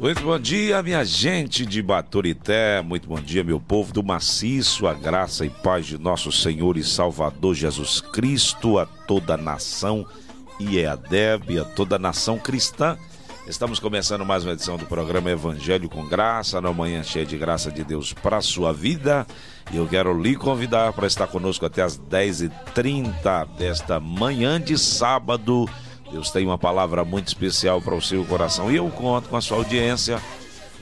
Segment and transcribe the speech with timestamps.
[0.00, 2.80] Muito bom dia, minha gente de Baturité.
[2.80, 4.86] Muito bom dia, meu povo do maciço.
[4.86, 10.06] A graça e paz de nosso Senhor e Salvador Jesus Cristo a toda a nação
[10.58, 12.96] e é a Deb, a toda a nação cristã.
[13.46, 17.70] Estamos começando mais uma edição do programa Evangelho com Graça, na manhã cheia de graça
[17.70, 19.26] de Deus para a sua vida.
[19.70, 25.68] E eu quero lhe convidar para estar conosco até as 10h30 desta manhã de sábado
[26.10, 28.70] Deus tem uma palavra muito especial para o seu coração.
[28.70, 30.20] E eu conto com a sua audiência.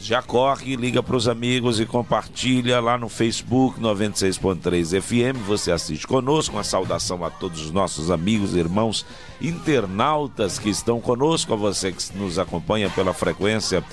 [0.00, 5.38] Já corre, liga para os amigos e compartilha lá no Facebook 96.3 FM.
[5.46, 6.56] Você assiste conosco.
[6.56, 9.04] Uma saudação a todos os nossos amigos, irmãos,
[9.40, 13.84] internautas que estão conosco, a você que nos acompanha pela frequência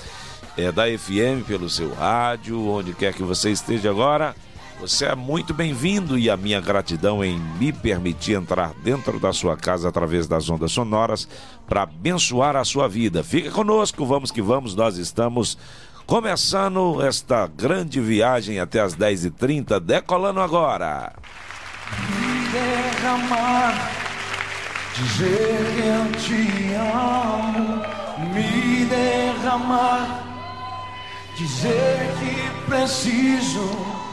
[0.56, 4.34] é, da FM, pelo seu rádio, onde quer que você esteja agora.
[4.78, 9.56] Você é muito bem-vindo e a minha gratidão em me permitir entrar dentro da sua
[9.56, 11.26] casa através das ondas sonoras
[11.66, 13.24] para abençoar a sua vida.
[13.24, 15.56] Fica conosco, vamos que vamos, nós estamos
[16.06, 21.14] começando esta grande viagem até as 10h30, decolando agora.
[22.52, 23.90] Derramar,
[24.94, 27.82] dizer que eu te amo,
[28.34, 30.22] me derramar,
[31.34, 34.05] dizer que preciso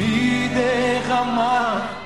[0.00, 2.00] me derramar,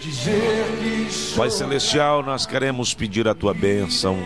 [0.00, 4.18] dizer que sou Pai Celestial, nós queremos pedir a tua bênção,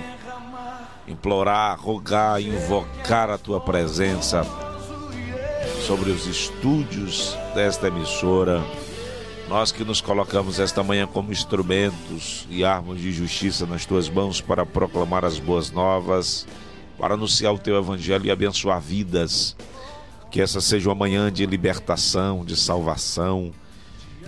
[1.07, 4.47] implorar, rogar, invocar a tua presença
[5.87, 8.65] sobre os estúdios desta emissora.
[9.47, 14.41] Nós que nos colocamos esta manhã como instrumentos e armas de justiça nas tuas mãos
[14.41, 16.47] para proclamar as boas novas,
[16.97, 19.57] para anunciar o teu evangelho e abençoar vidas.
[20.31, 23.53] Que essa seja uma manhã de libertação, de salvação.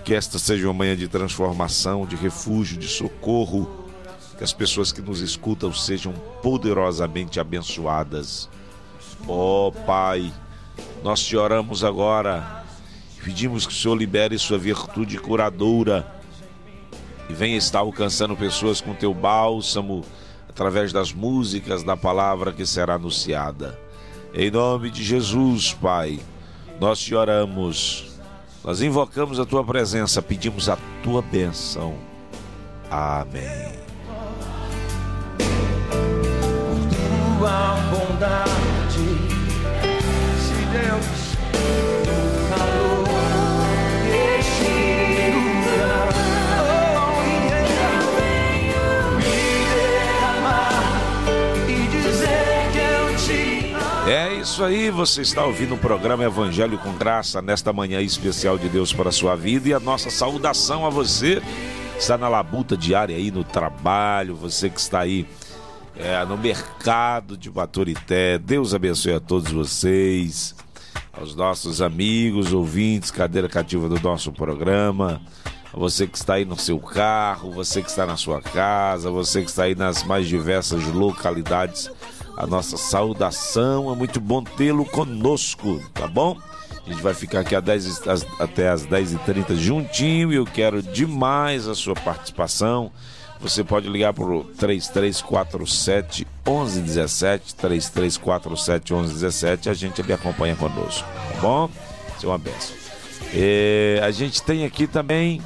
[0.03, 3.69] Que esta seja uma manhã de transformação, de refúgio, de socorro.
[4.37, 8.49] Que as pessoas que nos escutam sejam poderosamente abençoadas.
[9.27, 10.33] Ó oh, Pai,
[11.03, 12.63] nós te oramos agora.
[13.23, 16.05] Pedimos que o Senhor libere sua virtude curadora
[17.29, 20.03] e venha estar alcançando pessoas com teu bálsamo
[20.49, 23.82] através das músicas da palavra que será anunciada.
[24.33, 26.19] Em nome de Jesus, Pai,
[26.79, 28.19] nós te oramos,
[28.63, 31.95] nós invocamos a tua presença, pedimos a tua bênção.
[32.89, 33.83] Amém.
[37.37, 39.05] tua bondade,
[40.39, 41.22] se Deus
[54.53, 58.93] isso aí, você está ouvindo o programa Evangelho com Graça nesta manhã especial de Deus
[58.93, 61.41] para a sua vida e a nossa saudação a você
[61.97, 65.25] está na labuta diária aí no trabalho, você que está aí
[65.95, 68.37] é, no mercado de Baturité.
[68.37, 70.53] Deus abençoe a todos vocês,
[71.11, 75.19] aos nossos amigos, ouvintes, cadeira cativa do nosso programa.
[75.73, 79.49] Você que está aí no seu carro, você que está na sua casa, você que
[79.49, 81.89] está aí nas mais diversas localidades,
[82.37, 83.91] a nossa saudação.
[83.91, 86.37] É muito bom tê-lo conosco, tá bom?
[86.85, 91.67] A gente vai ficar aqui 10, as, até as 10h30 juntinho e eu quero demais
[91.67, 92.91] a sua participação.
[93.39, 101.41] Você pode ligar para o 3347 1117, 3347 1117, a gente lhe acompanha conosco, tá
[101.41, 101.69] bom?
[102.15, 102.75] Isso é uma benção.
[103.33, 105.41] É, a gente tem aqui também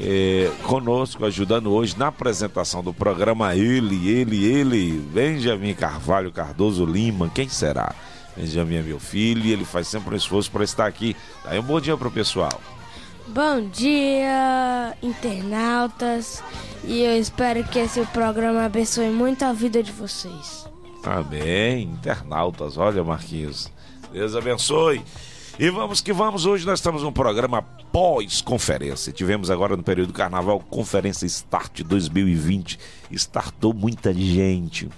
[0.00, 7.30] é, conosco, ajudando hoje na apresentação do programa, ele, ele, ele, Benjamin Carvalho Cardoso Lima,
[7.32, 7.94] quem será?
[8.36, 11.16] Benjamin é meu filho e ele faz sempre um esforço para estar aqui.
[11.44, 12.60] Daí um bom dia pro pessoal.
[13.28, 16.42] Bom dia, internautas,
[16.84, 20.68] e eu espero que esse programa abençoe muito a vida de vocês.
[21.02, 23.72] Amém, internautas, olha Marquinhos,
[24.12, 25.02] Deus abençoe.
[25.56, 29.12] E vamos que vamos, hoje nós estamos num programa pós-conferência.
[29.12, 32.76] Tivemos agora no período do carnaval, Conferência Start 2020.
[33.12, 34.88] Startou muita gente.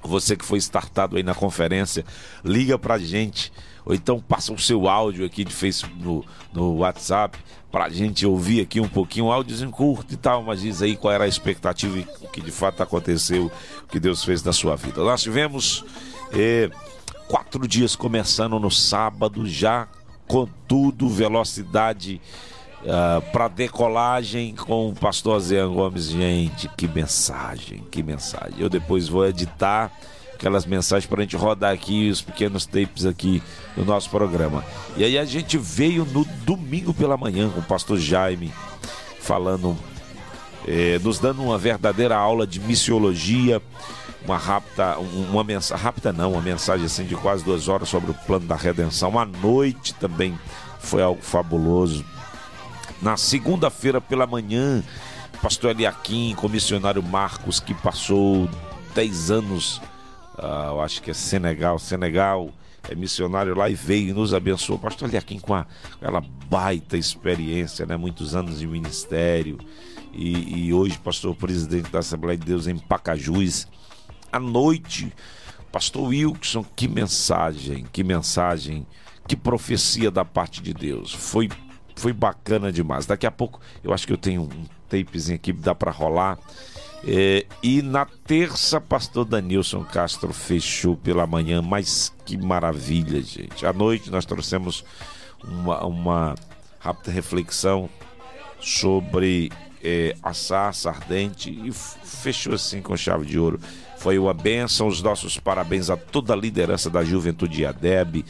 [0.00, 2.04] Você que foi startado aí na conferência,
[2.44, 3.52] liga pra gente.
[3.84, 7.36] Ou então passa o seu áudio aqui de Facebook, no, no WhatsApp,
[7.68, 11.12] pra gente ouvir aqui um pouquinho, um áudiozinho curto e tal, mas diz aí qual
[11.12, 13.50] era a expectativa e o que de fato aconteceu,
[13.82, 15.02] o que Deus fez na sua vida.
[15.02, 15.84] Nós tivemos
[16.32, 16.70] eh,
[17.32, 19.88] quatro dias começando no sábado, já
[20.26, 22.20] com tudo, velocidade
[22.82, 26.10] uh, para decolagem com o pastor Zé Gomes.
[26.10, 28.56] Gente, que mensagem, que mensagem.
[28.58, 29.90] Eu depois vou editar
[30.34, 33.42] aquelas mensagens para a gente rodar aqui os pequenos tapes aqui
[33.74, 34.62] do nosso programa.
[34.94, 38.52] E aí a gente veio no domingo pela manhã com o pastor Jaime
[39.20, 39.74] falando,
[40.68, 43.62] eh, nos dando uma verdadeira aula de missiologia
[44.24, 48.14] uma rápida, uma mensagem, rápida não, uma mensagem assim de quase duas horas sobre o
[48.14, 49.18] plano da redenção.
[49.18, 50.38] À noite também
[50.78, 52.04] foi algo fabuloso.
[53.00, 54.82] Na segunda-feira pela manhã,
[55.40, 58.48] pastor Eliakim, comissionário Marcos, que passou
[58.94, 59.78] 10 anos,
[60.38, 62.50] uh, eu acho que é Senegal, Senegal,
[62.88, 64.78] é missionário lá e veio e nos abençoou.
[64.78, 67.96] Pastor Eliakim com a, aquela baita experiência, né?
[67.96, 69.58] muitos anos de ministério.
[70.12, 73.66] E, e hoje, pastor presidente da Assembleia de Deus em Pacajus.
[74.32, 75.12] À noite,
[75.70, 78.86] pastor Wilson, que mensagem, que mensagem,
[79.28, 81.12] que profecia da parte de Deus.
[81.12, 81.50] Foi,
[81.94, 83.04] foi bacana demais.
[83.04, 86.38] Daqui a pouco, eu acho que eu tenho um tapezinho aqui, dá para rolar.
[87.06, 93.66] É, e na terça, pastor Danilson Castro fechou pela manhã, mas que maravilha, gente.
[93.66, 94.84] À noite nós trouxemos
[95.42, 96.34] uma, uma
[96.78, 97.90] rápida reflexão
[98.60, 99.50] sobre
[99.82, 100.30] é, a
[100.88, 103.58] ardente e fechou assim com chave de ouro.
[104.02, 108.24] Foi uma bênção, os nossos parabéns a toda a liderança da Juventude ADEB,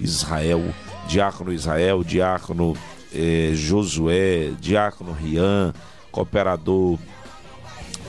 [0.00, 0.62] Israel,
[1.08, 2.76] Diácono Israel, Diácono
[3.12, 5.74] é, Josué, Diácono Rian,
[6.12, 6.96] Cooperador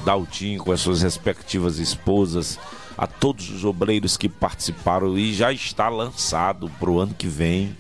[0.05, 2.59] Daltinho com as suas respectivas esposas,
[2.95, 7.75] a todos os obreiros que participaram e já está lançado para o ano que vem.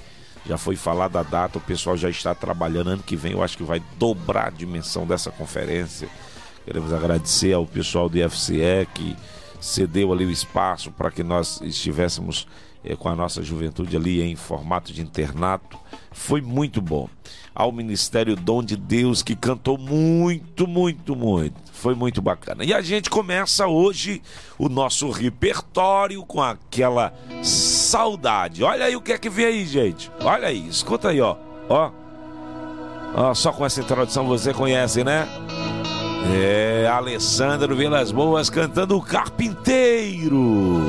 [0.47, 2.89] Já foi falada a data, o pessoal já está trabalhando.
[2.89, 6.09] Ano que vem eu acho que vai dobrar a dimensão dessa conferência.
[6.67, 9.15] Queremos agradecer ao pessoal do IFCE que
[9.57, 12.45] cedeu ali o espaço para que nós estivéssemos
[12.83, 15.79] é, com a nossa juventude ali em formato de internato.
[16.11, 17.07] Foi muito bom.
[17.55, 21.55] Ao Ministério Dom de Deus, que cantou muito, muito, muito.
[21.71, 22.65] Foi muito bacana.
[22.65, 24.21] E a gente começa hoje
[24.57, 28.61] o nosso repertório com aquela saudade.
[28.61, 30.11] Olha aí o que é que vem aí, gente.
[30.19, 31.37] Olha aí, escuta aí, ó.
[31.69, 31.91] Ó.
[33.15, 35.25] ó só com essa introdução você conhece, né?
[36.25, 40.81] É, Alessandro Vilas Boas cantando o Carpinteiro.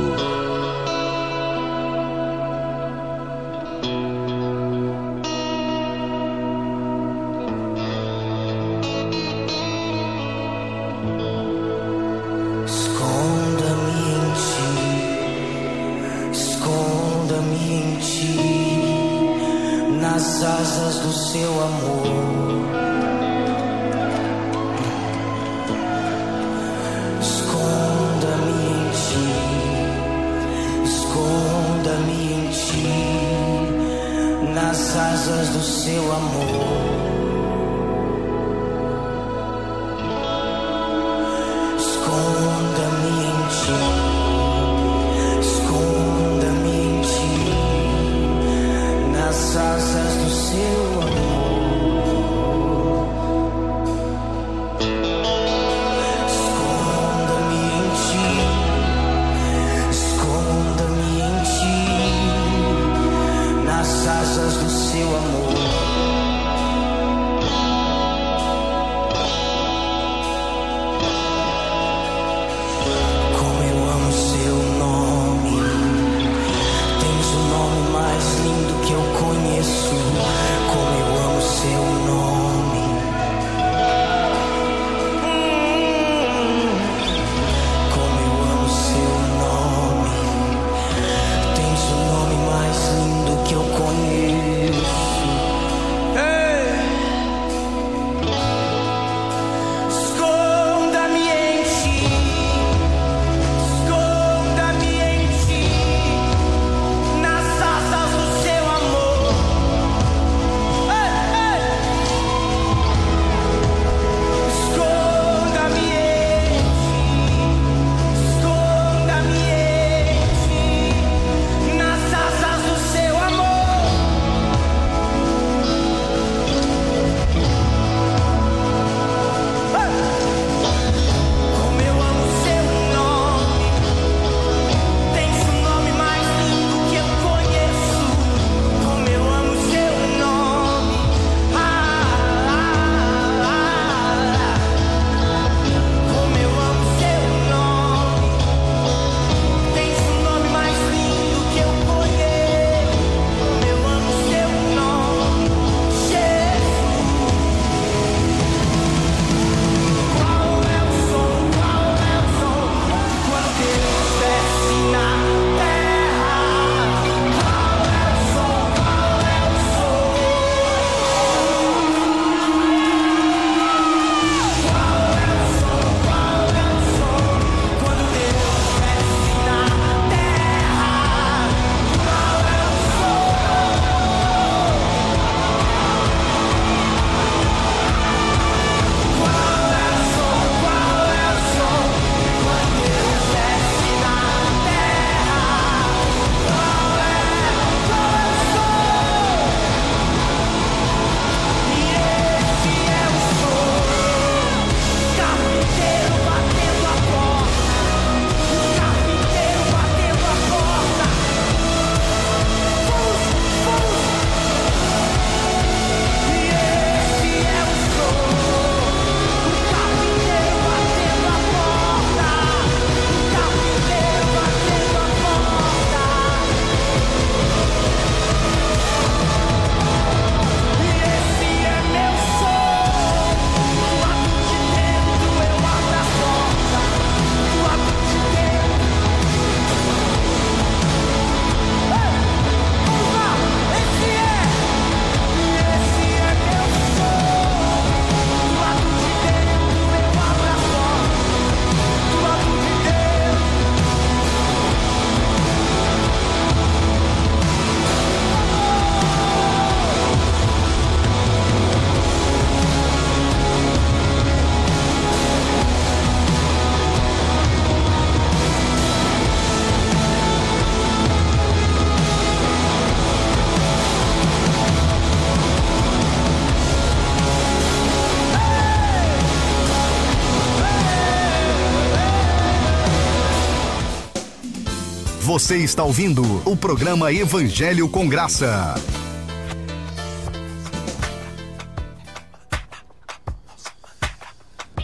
[285.48, 288.74] Você está ouvindo o programa Evangelho com Graça.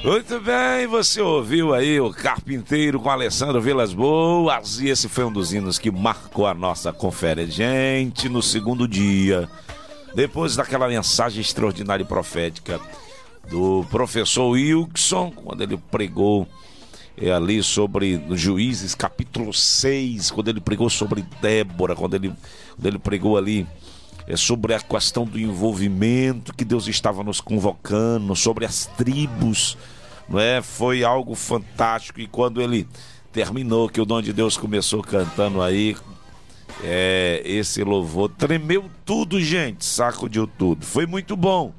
[0.02, 5.30] Muito bem, você ouviu aí o Carpinteiro com Alessandro Vilas Boas e esse foi um
[5.30, 7.52] dos hinos que marcou a nossa conferência.
[7.52, 9.46] Gente, no segundo dia,
[10.14, 12.80] depois daquela mensagem extraordinária e profética
[13.50, 16.48] do professor Wilson, quando ele pregou
[17.16, 22.32] é, ali sobre Juízes, capítulo 6, quando ele pregou sobre Débora, quando ele,
[22.74, 23.66] quando ele pregou ali
[24.26, 29.76] é, sobre a questão do envolvimento que Deus estava nos convocando, sobre as tribos,
[30.28, 30.60] não é?
[30.62, 32.88] Foi algo fantástico e quando ele
[33.32, 35.96] terminou, que o dom de Deus começou cantando aí,
[36.82, 40.84] é, esse louvor tremeu tudo, gente, sacudiu tudo.
[40.84, 41.72] Foi muito bom.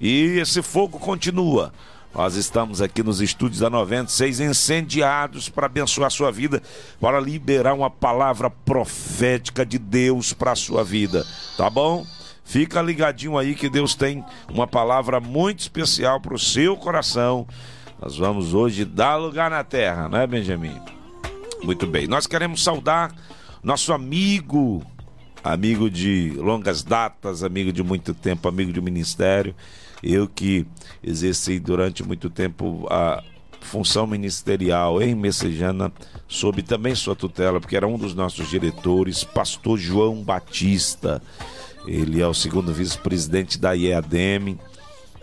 [0.00, 1.72] E esse fogo continua.
[2.14, 6.62] Nós estamos aqui nos estúdios da 96 incendiados para abençoar a sua vida,
[7.00, 11.24] para liberar uma palavra profética de Deus para a sua vida,
[11.56, 12.04] tá bom?
[12.44, 17.46] Fica ligadinho aí que Deus tem uma palavra muito especial para o seu coração.
[18.00, 20.80] Nós vamos hoje dar lugar na terra, né, Benjamin?
[21.62, 22.06] Muito bem.
[22.06, 23.14] Nós queremos saudar
[23.62, 24.82] nosso amigo,
[25.44, 29.54] amigo de longas datas, amigo de muito tempo, amigo de ministério.
[30.02, 30.66] Eu que
[31.02, 33.22] exerci durante muito tempo a
[33.60, 35.92] função ministerial em Messejana,
[36.26, 41.22] sob também sua tutela, porque era um dos nossos diretores, pastor João Batista.
[41.86, 44.58] Ele é o segundo vice-presidente da IEADEM,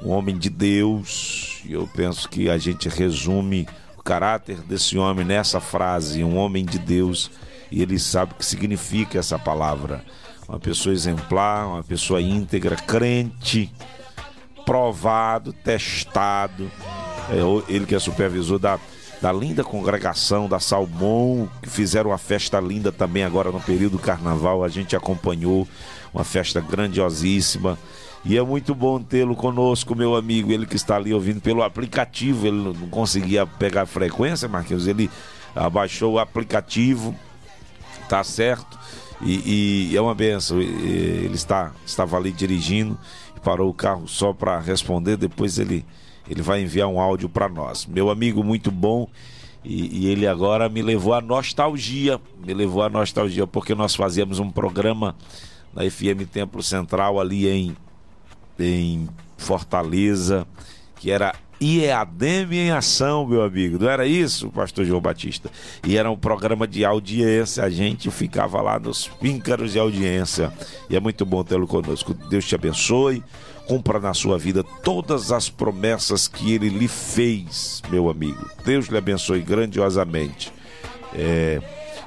[0.02, 1.62] um homem de Deus.
[1.66, 3.68] E eu penso que a gente resume
[3.98, 7.32] o caráter desse homem nessa frase, um homem de Deus,
[7.72, 10.04] e ele sabe o que significa essa palavra.
[10.48, 13.72] Uma pessoa exemplar, uma pessoa íntegra, crente,
[14.66, 16.72] provado, testado.
[17.30, 18.80] É ele que é supervisor da,
[19.22, 24.00] da linda congregação da Salmão, que fizeram uma festa linda também agora no período do
[24.00, 24.64] carnaval.
[24.64, 25.68] A gente acompanhou
[26.14, 27.78] uma festa grandiosíssima.
[28.24, 30.52] E é muito bom tê-lo conosco, meu amigo.
[30.52, 32.48] Ele que está ali ouvindo pelo aplicativo.
[32.48, 34.88] Ele não conseguia pegar a frequência, Marquinhos.
[34.88, 35.10] Ele
[35.56, 37.16] abaixou o aplicativo,
[38.10, 38.78] tá certo?
[39.22, 40.60] E, e é uma benção.
[40.60, 42.98] Ele está, estava ali dirigindo,
[43.46, 45.18] parou o carro só para responder.
[45.18, 45.86] Depois ele,
[46.28, 47.86] ele vai enviar um áudio para nós.
[47.86, 49.08] Meu amigo, muito bom.
[49.64, 52.20] E, e, ele agora me levou à nostalgia.
[52.44, 55.16] Me levou à nostalgia porque nós fazíamos um programa
[55.72, 57.78] na FM Templo Central ali em,
[58.60, 60.48] em Fortaleza,
[60.96, 63.78] que era IEADEM em ação, meu amigo.
[63.80, 65.50] Não era isso, pastor João Batista?
[65.86, 70.52] E era um programa de audiência, a gente ficava lá nos píncaros de audiência.
[70.90, 72.14] E é muito bom tê-lo conosco.
[72.14, 73.24] Deus te abençoe,
[73.68, 78.50] cumpra na sua vida todas as promessas que ele lhe fez, meu amigo.
[78.64, 80.54] Deus lhe abençoe grandiosamente.
[81.14, 81.62] É,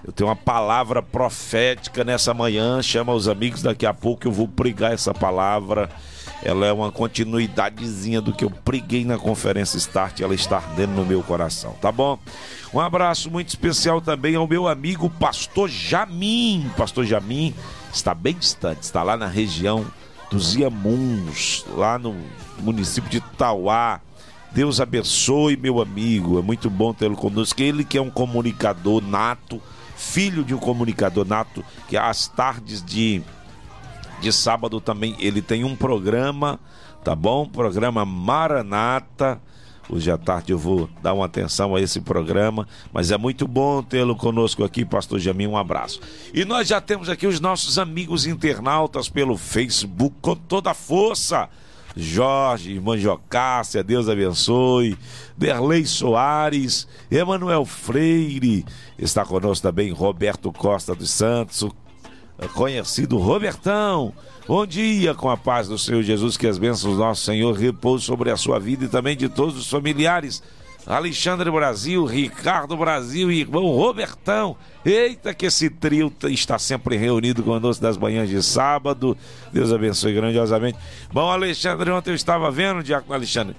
[0.05, 2.81] eu tenho uma palavra profética nessa manhã.
[2.83, 5.89] Chama os amigos, daqui a pouco eu vou pregar essa palavra.
[6.43, 10.21] Ela é uma continuidadezinha do que eu preguei na conferência Start.
[10.21, 12.19] Ela está ardendo no meu coração, tá bom?
[12.73, 16.71] Um abraço muito especial também ao meu amigo Pastor Jamim.
[16.77, 17.55] Pastor Jamim
[17.93, 19.85] está bem distante, está lá na região
[20.31, 22.15] dos Iamuns, lá no
[22.59, 24.01] município de Tauá.
[24.53, 26.39] Deus abençoe, meu amigo.
[26.39, 27.61] É muito bom tê-lo conosco.
[27.63, 29.61] Ele que é um comunicador nato
[29.99, 33.21] filho de um comunicador nato, que às tardes de,
[34.21, 36.59] de sábado também ele tem um programa,
[37.05, 37.47] tá bom?
[37.47, 39.41] Programa Maranata.
[39.91, 43.83] Hoje à tarde eu vou dar uma atenção a esse programa, mas é muito bom
[43.83, 45.47] tê-lo conosco aqui, Pastor Jamim.
[45.47, 46.01] Um abraço.
[46.35, 51.49] E nós já temos aqui os nossos amigos internautas pelo Facebook com toda a força.
[51.97, 54.99] Jorge, irmã Jocássia, Deus abençoe.
[55.37, 58.67] Berlei Soares, Emanuel Freire,
[58.99, 61.67] está conosco também Roberto Costa dos Santos,
[62.47, 64.13] conhecido Robertão.
[64.47, 68.07] Bom dia, com a paz do Senhor Jesus, que as bênçãos do nosso Senhor repousem
[68.07, 70.43] sobre a sua vida e também de todos os familiares.
[70.87, 74.57] Alexandre Brasil, Ricardo Brasil e irmão Robertão.
[74.85, 79.17] Eita, que esse trio está sempre reunido conosco das manhãs de sábado.
[79.53, 80.79] Deus abençoe grandiosamente.
[81.13, 83.55] Bom, Alexandre, ontem eu estava vendo, Diácono Alexandre.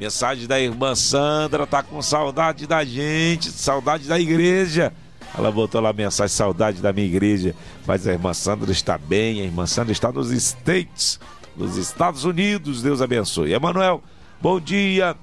[0.00, 4.92] Mensagem da irmã Sandra, tá com saudade da gente, saudade da igreja.
[5.36, 7.54] Ela botou lá mensagem, saudade da minha igreja.
[7.86, 11.18] Mas a irmã Sandra está bem, a irmã Sandra está nos States,
[11.56, 12.82] nos Estados Unidos.
[12.82, 13.52] Deus abençoe.
[13.52, 14.02] Emanuel,
[14.40, 15.16] bom dia.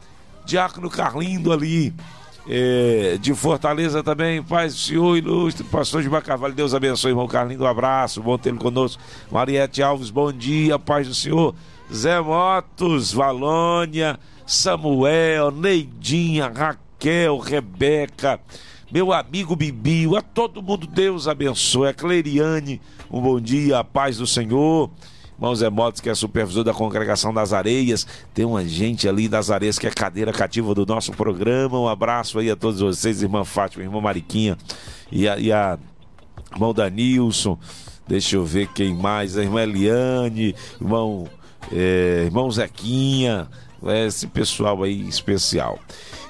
[0.46, 1.94] Diácono Carlindo ali,
[2.48, 7.63] é, de Fortaleza também, Paz do Senhor ilustre, pastor de Bacavalho, Deus abençoe, irmão Carlindo,
[7.63, 9.01] um abraço, bom tê-lo conosco.
[9.32, 11.53] Mariette Alves, bom dia, paz do Senhor.
[11.94, 18.39] Zé Motos, Valônia, Samuel, Neidinha, Raquel, Rebeca,
[18.91, 21.88] meu amigo Bibio, a todo mundo Deus abençoe.
[21.88, 24.89] A Cleriane, um bom dia, a paz do Senhor.
[25.33, 28.05] Irmão Zé Motos, que é supervisor da congregação das areias.
[28.33, 31.79] Tem uma gente ali das areias que é cadeira cativa do nosso programa.
[31.79, 34.57] Um abraço aí a todos vocês, irmã Fátima, irmã Mariquinha
[35.12, 35.79] e a, e a
[36.53, 37.57] irmão Danilson.
[38.07, 39.38] Deixa eu ver quem mais.
[39.38, 41.27] A irmã Eliane, irmão,
[41.71, 43.47] é, irmão Zequinha.
[44.06, 45.80] Esse pessoal aí especial.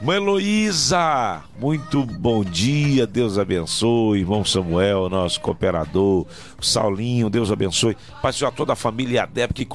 [0.01, 4.21] Irmã Heloísa, muito bom dia, Deus abençoe.
[4.21, 6.25] Irmão Samuel, nosso cooperador.
[6.59, 7.95] Saulinho, Deus abençoe.
[8.19, 9.67] Pai, a toda a família ADEP, que,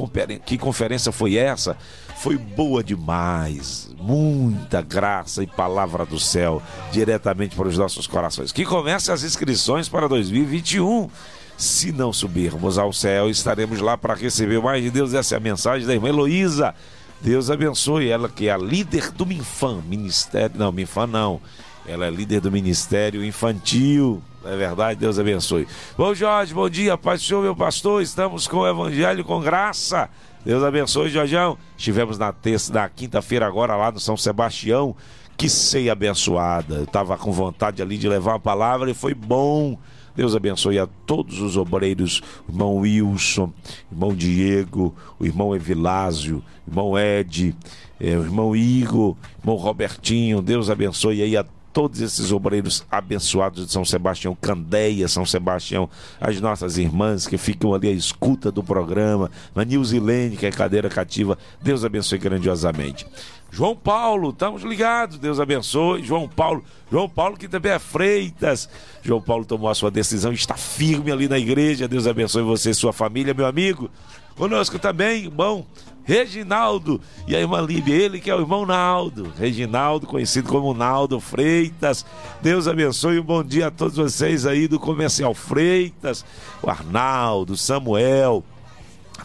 [0.44, 1.76] que conferência foi essa?
[2.16, 3.88] Foi boa demais.
[4.00, 6.60] Muita graça e palavra do céu
[6.90, 8.50] diretamente para os nossos corações.
[8.50, 11.08] Que comece as inscrições para 2021.
[11.56, 15.14] Se não subirmos ao céu, estaremos lá para receber mais de Deus.
[15.14, 16.74] Essa é a mensagem da irmã Heloísa.
[17.20, 20.58] Deus abençoe ela, que é a líder do Minfam, Ministério.
[20.58, 21.40] Não, Minfam não.
[21.86, 24.22] Ela é líder do Ministério Infantil.
[24.44, 25.00] É verdade?
[25.00, 25.66] Deus abençoe.
[25.96, 28.02] Bom, Jorge, bom dia, Pai do Senhor, meu pastor.
[28.02, 30.08] Estamos com o Evangelho com graça.
[30.44, 31.58] Deus abençoe, Jorjão.
[31.76, 34.94] Estivemos na terça, na quinta-feira agora lá no São Sebastião.
[35.36, 36.76] Que ceia abençoada.
[36.76, 39.78] Eu estava com vontade ali de levar uma palavra e foi bom.
[40.16, 43.52] Deus abençoe a todos os obreiros, irmão Wilson,
[43.92, 47.54] irmão Diego, o irmão Evilásio, irmão Ed,
[48.00, 50.40] é, o irmão Igor, irmão Robertinho.
[50.40, 51.44] Deus abençoe aí a
[51.76, 57.74] todos esses obreiros abençoados de São Sebastião, Candeia, São Sebastião, as nossas irmãs que ficam
[57.74, 63.06] ali à escuta do programa, a Nilzilene, que é cadeira cativa, Deus abençoe grandiosamente.
[63.50, 66.02] João Paulo, estamos ligados, Deus abençoe.
[66.02, 68.68] João Paulo, João Paulo que também é Freitas.
[69.02, 71.88] João Paulo tomou a sua decisão, está firme ali na igreja.
[71.88, 73.90] Deus abençoe você e sua família, meu amigo.
[74.36, 75.64] Conosco também, irmão
[76.06, 79.32] Reginaldo e a irmã Líbia, ele que é o irmão Naldo.
[79.36, 82.06] Reginaldo, conhecido como Naldo Freitas.
[82.40, 86.24] Deus abençoe, um bom dia a todos vocês aí do Comercial Freitas,
[86.62, 88.44] o Arnaldo, Samuel,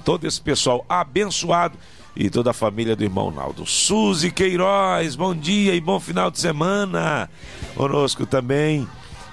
[0.03, 1.77] todo esse pessoal abençoado
[2.15, 3.65] e toda a família do irmão Naldo.
[3.65, 7.29] Suzy Queiroz, bom dia e bom final de semana.
[7.75, 8.87] Conosco também,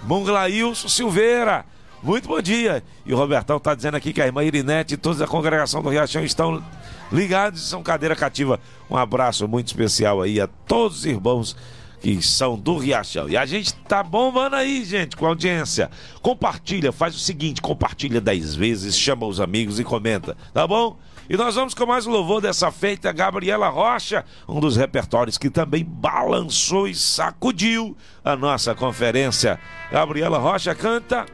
[0.04, 1.64] Monglailson Silveira.
[2.02, 2.82] Muito bom dia.
[3.04, 5.88] E o Robertão está dizendo aqui que a irmã Irinete e toda a congregação do
[5.88, 6.62] Riachão estão
[7.10, 8.60] ligados e são cadeira cativa.
[8.88, 11.56] Um abraço muito especial aí a todos os irmãos
[12.00, 13.28] que são do Riachão.
[13.28, 15.90] E a gente tá bombando aí, gente, com a audiência.
[16.22, 20.96] Compartilha, faz o seguinte, compartilha 10 vezes, chama os amigos e comenta, tá bom?
[21.28, 25.84] E nós vamos com mais louvor dessa feita, Gabriela Rocha, um dos repertórios que também
[25.84, 29.60] balançou e sacudiu a nossa conferência.
[29.92, 31.26] Gabriela Rocha canta.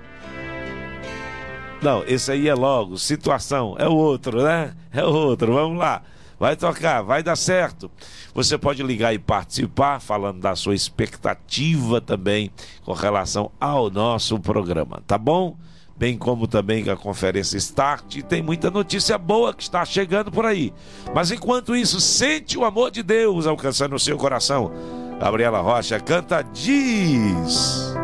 [1.80, 4.74] Não, esse aí é logo, situação, é o outro, né?
[4.92, 6.02] É o outro, vamos lá.
[6.40, 7.88] Vai tocar, vai dar certo.
[8.34, 12.50] Você pode ligar e participar, falando da sua expectativa também
[12.84, 15.56] com relação ao nosso programa, tá bom?
[15.96, 18.16] Bem como também a conferência Start.
[18.16, 20.72] E tem muita notícia boa que está chegando por aí.
[21.14, 24.72] Mas enquanto isso, sente o amor de Deus alcançando o seu coração.
[25.20, 27.94] Gabriela Rocha canta Diz.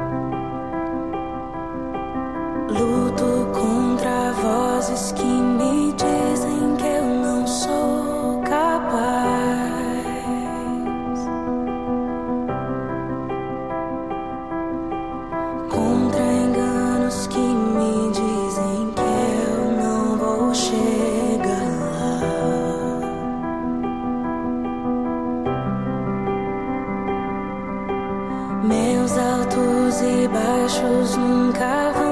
[2.69, 9.20] Luto contra vozes que me dizem que eu não sou capaz.
[20.61, 22.21] Chegar lá.
[28.65, 32.10] Meus altos e baixos nunca vão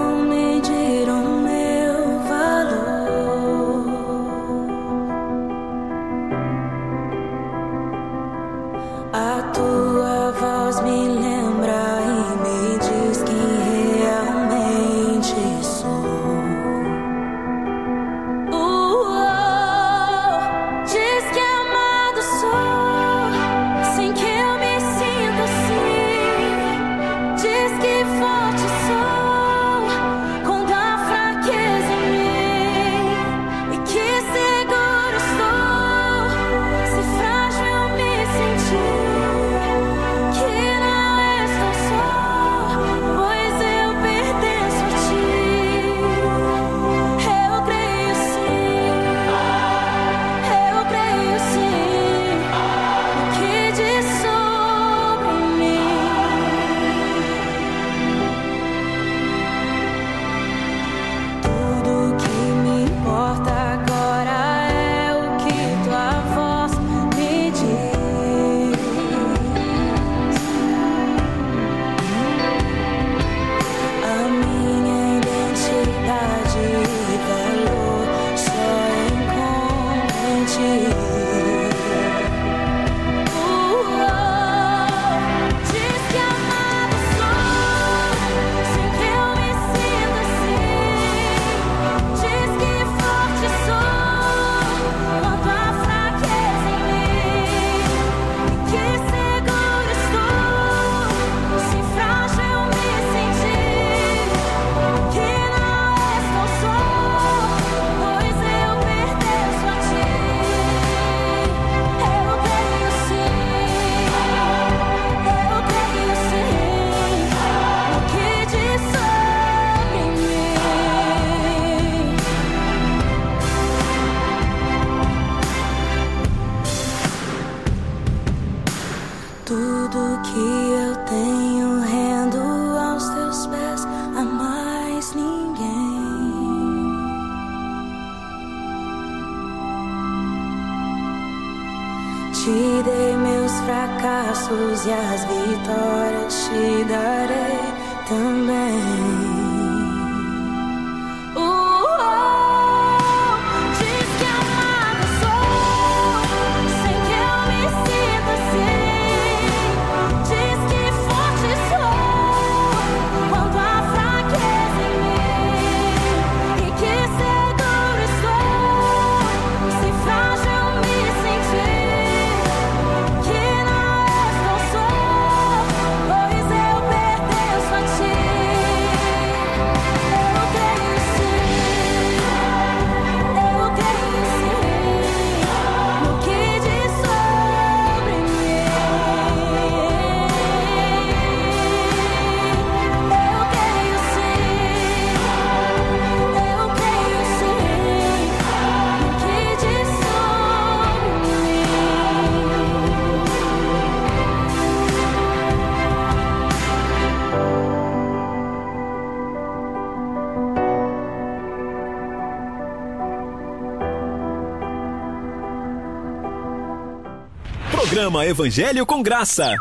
[218.08, 219.54] Programa Evangelho com Graça.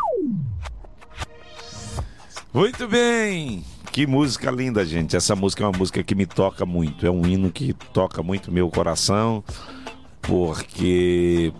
[2.50, 3.62] Muito bem.
[3.92, 5.14] Que música linda, gente.
[5.14, 7.06] Essa música é uma música que me toca muito.
[7.06, 9.44] É um hino que toca muito meu coração,
[10.22, 11.52] porque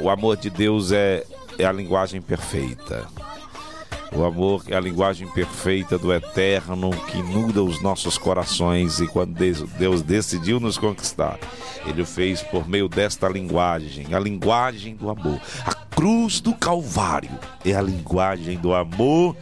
[0.00, 1.22] o amor de Deus é,
[1.58, 3.06] é a linguagem perfeita.
[4.10, 9.34] O amor é a linguagem perfeita do eterno que inunda os nossos corações e quando
[9.78, 11.38] Deus decidiu nos conquistar,
[11.84, 15.38] Ele o fez por meio desta linguagem, a linguagem do amor.
[15.66, 17.30] A cruz do Calvário.
[17.64, 19.34] É a linguagem do amor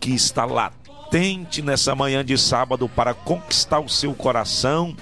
[0.00, 4.96] que está latente nessa manhã de sábado para conquistar o seu coração,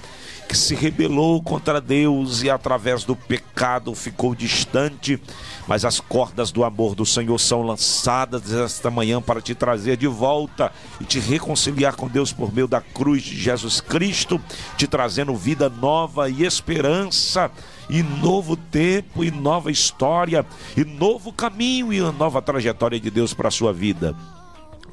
[0.47, 5.19] que se rebelou contra Deus e através do pecado ficou distante,
[5.67, 10.07] mas as cordas do amor do Senhor são lançadas esta manhã para te trazer de
[10.07, 14.39] volta e te reconciliar com Deus por meio da cruz de Jesus Cristo,
[14.77, 17.49] te trazendo vida nova e esperança
[17.91, 20.45] e novo tempo e nova história
[20.77, 24.15] e novo caminho e uma nova trajetória de Deus para a sua vida.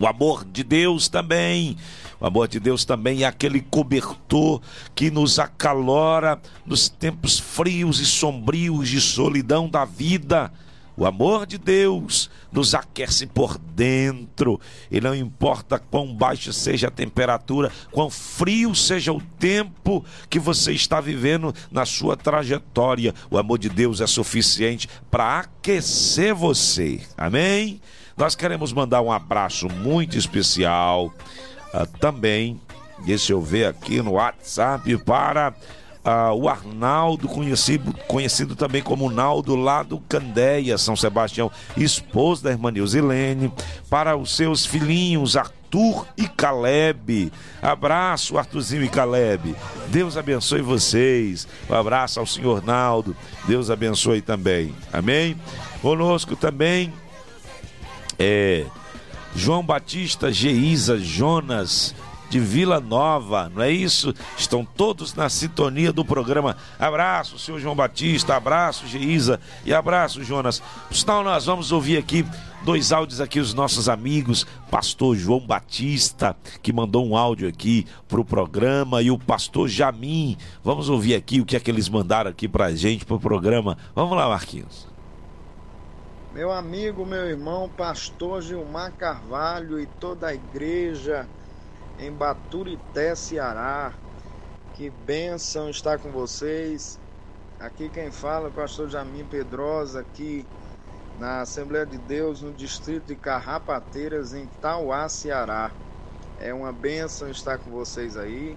[0.01, 1.77] O amor de Deus também.
[2.21, 4.61] O amor de Deus também é aquele cobertor
[4.95, 10.53] que nos acalora nos tempos frios e sombrios de solidão da vida.
[10.99, 14.61] O amor de Deus nos aquece por dentro.
[14.91, 20.73] E não importa quão baixa seja a temperatura, quão frio seja o tempo que você
[20.73, 27.01] está vivendo na sua trajetória, o amor de Deus é suficiente para aquecer você.
[27.17, 27.81] Amém?
[28.17, 31.15] Nós queremos mandar um abraço muito especial
[31.73, 32.61] ah, também,
[33.07, 35.55] deixa eu ver aqui no WhatsApp, para
[36.11, 42.51] ah, o Arnaldo, conhecido, conhecido também como Naldo, lá do Candeia, São Sebastião, esposo da
[42.51, 43.53] irmã Nilzilene,
[43.91, 47.31] para os seus filhinhos Arthur e Caleb.
[47.61, 49.55] Abraço, Arthurzinho e Caleb.
[49.89, 51.47] Deus abençoe vocês.
[51.69, 53.15] Um abraço ao senhor Naldo.
[53.47, 54.75] Deus abençoe também.
[54.91, 55.37] Amém?
[55.83, 56.91] Conosco também
[58.19, 58.65] é
[59.37, 61.95] João Batista, Geisa, Jonas
[62.29, 64.15] de Vila Nova, não é isso?
[64.37, 66.57] Estão todos na sintonia do programa.
[66.79, 70.63] Abraço, senhor João Batista, abraço, Geisa e abraço, Jonas.
[70.91, 72.25] Sinal, nós vamos ouvir aqui
[72.63, 78.25] dois áudios aqui, os nossos amigos, pastor João Batista, que mandou um áudio aqui pro
[78.25, 80.37] programa, e o pastor Jamim.
[80.63, 83.79] Vamos ouvir aqui o que é que eles mandaram aqui pra gente, pro programa.
[83.95, 84.87] Vamos lá, Marquinhos.
[86.35, 91.27] Meu amigo, meu irmão, pastor Gilmar Carvalho e toda a igreja
[91.99, 93.93] em Baturité, Ceará.
[94.75, 96.99] Que bênção estar com vocês.
[97.59, 100.47] Aqui quem fala é o pastor Jamim Pedrosa, aqui
[101.19, 105.73] na Assembleia de Deus, no distrito de Carrapateiras, em Tauá, Ceará.
[106.39, 108.57] É uma bênção estar com vocês aí,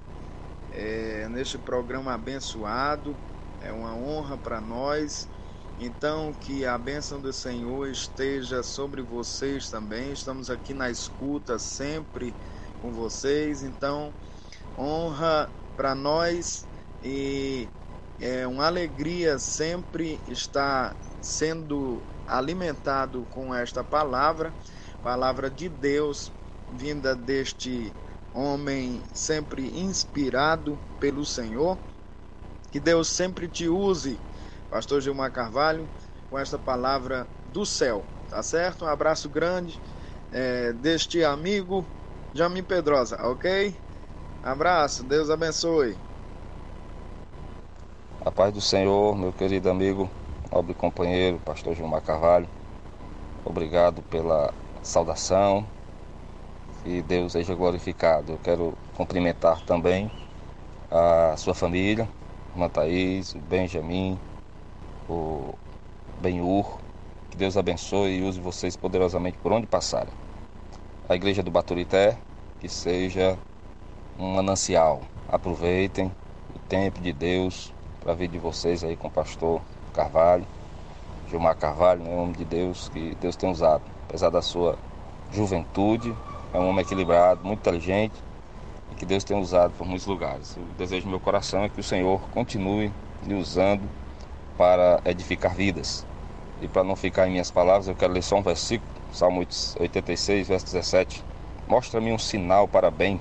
[0.71, 3.15] é, neste programa abençoado.
[3.63, 5.27] É uma honra para nós.
[5.79, 10.11] Então, que a bênção do Senhor esteja sobre vocês também.
[10.11, 12.35] Estamos aqui na escuta sempre
[12.81, 13.63] com vocês.
[13.63, 14.13] Então,
[14.77, 16.65] honra para nós
[17.03, 17.67] e
[18.19, 24.53] é uma alegria sempre estar sendo alimentado com esta palavra,
[25.03, 26.31] palavra de Deus,
[26.71, 27.93] vinda deste
[28.33, 31.77] homem sempre inspirado pelo Senhor.
[32.71, 34.17] Que Deus sempre te use
[34.69, 35.85] Pastor Gilmar Carvalho,
[36.29, 38.85] com esta palavra do céu, tá certo?
[38.85, 39.77] Um abraço grande
[40.31, 41.85] é, deste amigo
[42.33, 43.75] Jamim Pedrosa, ok?
[44.43, 45.95] Abraço, Deus abençoe.
[48.23, 50.09] A paz do Senhor, meu querido amigo
[50.51, 52.47] nobre companheiro, pastor Gilmar Carvalho.
[53.45, 55.65] Obrigado pela saudação
[56.85, 58.33] e Deus seja glorificado.
[58.33, 60.11] Eu quero cumprimentar também
[60.89, 62.09] a sua família,
[62.53, 64.19] irmã Thaís, o Benjamin,
[65.09, 65.53] o
[66.21, 66.79] Benhur.
[67.29, 70.13] Que Deus abençoe e use vocês poderosamente por onde passarem.
[71.11, 72.17] A igreja do Baturité,
[72.61, 73.37] que seja
[74.17, 75.01] um manancial.
[75.27, 76.09] Aproveitem
[76.55, 79.61] o tempo de Deus para vir de vocês aí com o pastor
[79.93, 80.45] Carvalho,
[81.29, 83.83] Gilmar Carvalho, né, homem de Deus, que Deus tem usado.
[84.07, 84.77] Apesar da sua
[85.33, 86.15] juventude,
[86.53, 88.15] é um homem equilibrado, muito inteligente
[88.89, 90.55] e que Deus tem usado por muitos lugares.
[90.55, 92.89] O desejo do meu coração é que o Senhor continue
[93.27, 93.83] lhe usando
[94.57, 96.05] para edificar vidas.
[96.61, 100.47] E para não ficar em minhas palavras, eu quero ler só um versículo, Salmo 86,
[100.47, 101.23] verso 17.
[101.67, 103.19] Mostra-me um sinal para bem,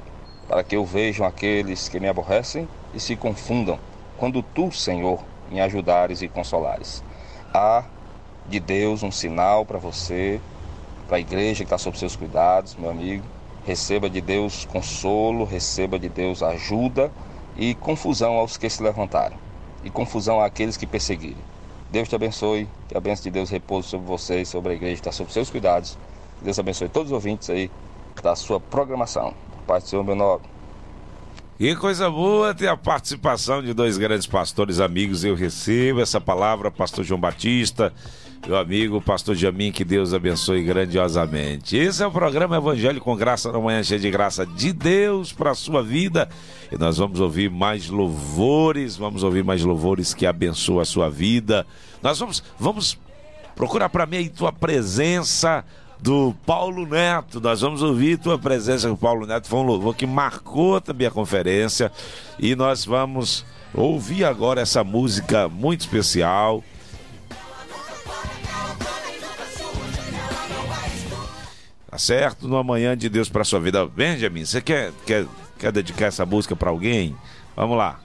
[0.49, 3.79] para que eu vejam aqueles que me aborrecem e se confundam,
[4.17, 7.03] quando tu, Senhor, me ajudares e consolares.
[7.53, 7.85] Há
[8.47, 10.41] de Deus um sinal para você,
[11.09, 13.25] para a igreja que está sob seus cuidados, meu amigo.
[13.65, 17.13] Receba de Deus consolo, receba de Deus ajuda
[17.57, 19.37] e confusão aos que se levantarem,
[19.85, 21.45] e confusão àqueles que perseguirem.
[21.91, 25.11] Deus te abençoe, que a bênção de Deus repouse sobre vocês, sobre a igreja está
[25.11, 25.99] sob seus cuidados.
[26.41, 27.69] Deus abençoe todos os ouvintes aí
[28.23, 29.35] da sua programação.
[29.67, 30.60] Pai do Senhor, meu nome.
[31.61, 35.25] E coisa boa ter a participação de dois grandes pastores amigos.
[35.25, 37.93] Eu recebo essa palavra, pastor João Batista,
[38.47, 41.77] meu amigo pastor Jamin, que Deus abençoe grandiosamente.
[41.77, 45.51] Esse é o programa Evangelho com Graça na manhã, cheia de graça de Deus para
[45.51, 46.31] a sua vida.
[46.73, 51.67] E nós vamos ouvir mais louvores, vamos ouvir mais louvores que abençoam a sua vida.
[52.03, 52.99] Nós vamos, vamos
[53.55, 55.63] procurar para mim aí tua presença
[56.01, 57.41] do Paulo Neto.
[57.41, 59.49] Nós vamos ouvir tua presença com o Paulo Neto.
[59.49, 61.93] Foi um louvor que marcou também a conferência.
[62.39, 66.65] E nós vamos ouvir agora essa música muito especial.
[71.91, 72.47] Tá certo?
[72.47, 73.87] No amanhã de Deus para sua vida.
[73.87, 75.27] Benjamin, você quer, quer,
[75.59, 77.17] quer dedicar essa música para alguém?
[77.57, 78.01] Vamos lá.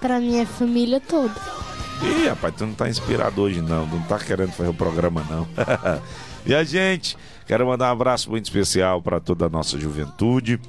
[0.00, 1.34] Pra minha família toda.
[2.02, 5.46] Ih, rapaz, tu não tá inspirado hoje não, não tá querendo fazer o programa não.
[6.44, 10.60] e a gente, quero mandar um abraço muito especial para toda a nossa juventude,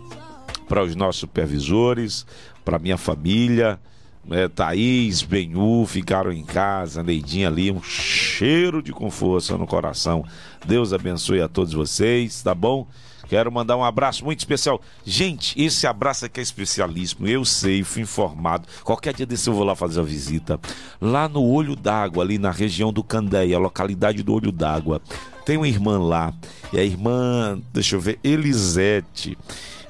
[0.68, 2.26] para os nossos supervisores,
[2.64, 3.80] para minha família,
[4.26, 10.26] né, Thaís, Benhu, ficaram em casa, Neidinha ali, um cheiro de conforto no coração.
[10.66, 12.88] Deus abençoe a todos vocês, tá bom?
[13.28, 14.82] Quero mandar um abraço muito especial.
[15.06, 17.28] Gente, esse abraço aqui é especialíssimo.
[17.28, 18.68] Eu sei, fui informado.
[18.84, 20.60] Qualquer dia desse eu vou lá fazer a visita.
[21.02, 25.02] Lá no Olho d'Água, ali na região do Candeia, localidade do Olho d'Água.
[25.46, 26.34] Tem uma irmã lá.
[26.72, 29.38] E a irmã, deixa eu ver, Elisete.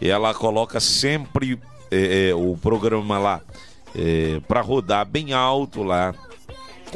[0.01, 1.59] Ela coloca sempre
[1.91, 3.41] é, é, o programa lá
[3.95, 6.13] é, para rodar bem alto lá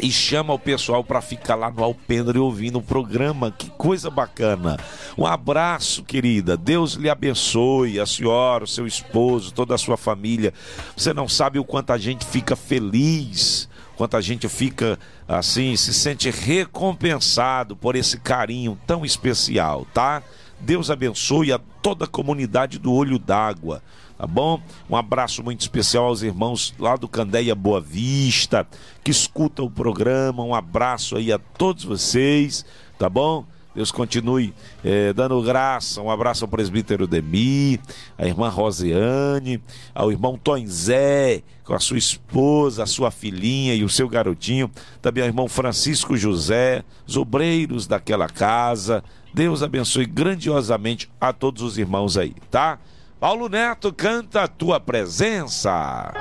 [0.02, 3.52] e chama o pessoal para ficar lá no Alpendre ouvindo o programa.
[3.52, 4.78] Que coisa bacana.
[5.18, 6.58] Um abraço, querida.
[6.58, 10.54] Deus lhe abençoe, a senhora, o seu esposo, toda a sua família.
[10.98, 15.94] Você não sabe o quanto a gente fica feliz, quanto a gente fica assim, se
[15.94, 20.24] sente recompensado por esse carinho tão especial, tá?
[20.60, 23.82] Deus abençoe a toda a comunidade do Olho d'Água
[24.22, 24.62] tá bom?
[24.88, 28.68] Um abraço muito especial aos irmãos lá do Candeia Boa Vista,
[29.04, 30.44] que escutam o programa.
[30.44, 32.64] Um abraço aí a todos vocês,
[33.00, 33.44] tá bom?
[33.74, 34.54] Deus continue
[34.86, 36.04] eh, dando graça.
[36.04, 37.80] Um abraço ao presbítero Demi,
[38.16, 39.60] à irmã Rosiane,
[39.96, 44.70] ao irmão Tom Zé, com a sua esposa, a sua filhinha e o seu garotinho.
[45.02, 49.04] Também ao irmão Francisco José, os obreiros daquela casa.
[49.34, 52.78] Deus abençoe grandiosamente a todos os irmãos aí, tá?
[53.22, 56.12] Paulo Neto canta a tua presença.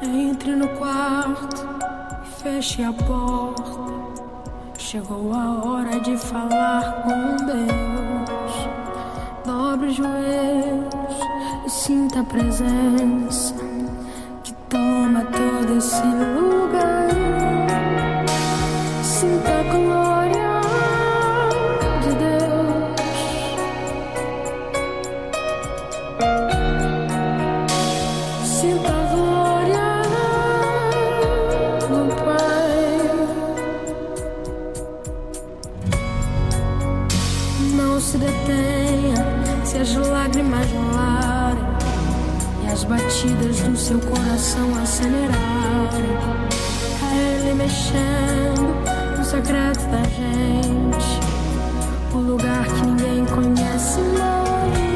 [0.00, 1.68] Entre no quarto
[2.24, 3.62] e feche a porta.
[4.78, 8.68] Chegou a hora de falar com Deus.
[9.44, 13.61] Dobre os joelhos e sinta a presença
[15.12, 16.91] toma todo esse lugar.
[43.82, 46.16] Seu coração acelerarem.
[47.02, 51.20] É Ele mexendo no secreto da gente,
[52.14, 54.91] O lugar que ninguém conhece, mas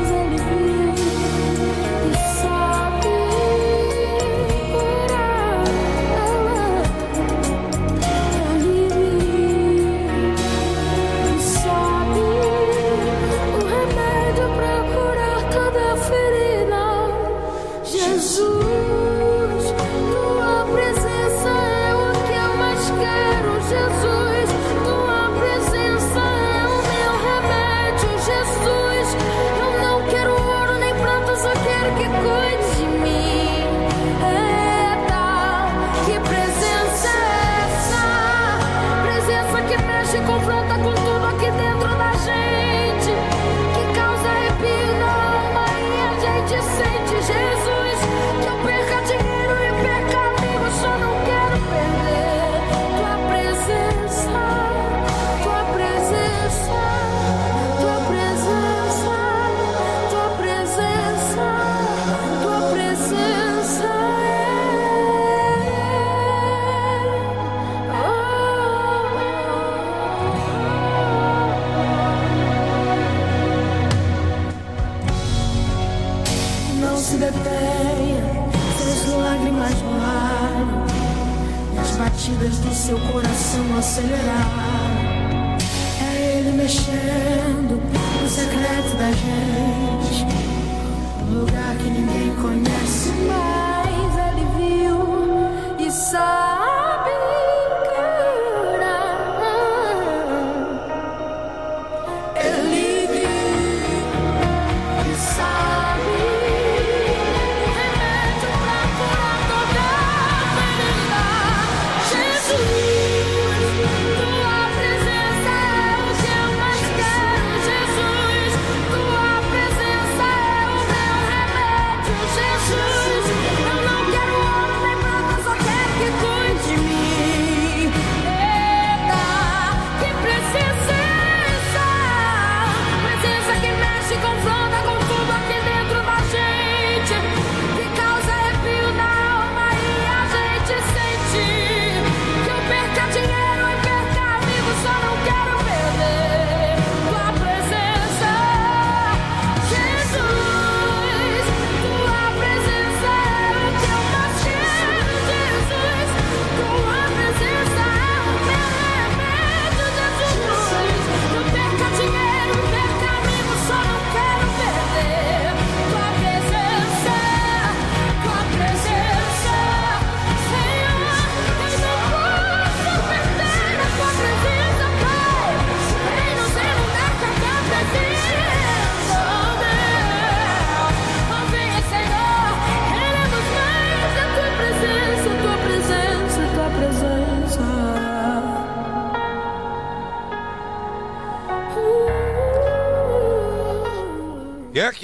[83.87, 84.56] coração aceleraram.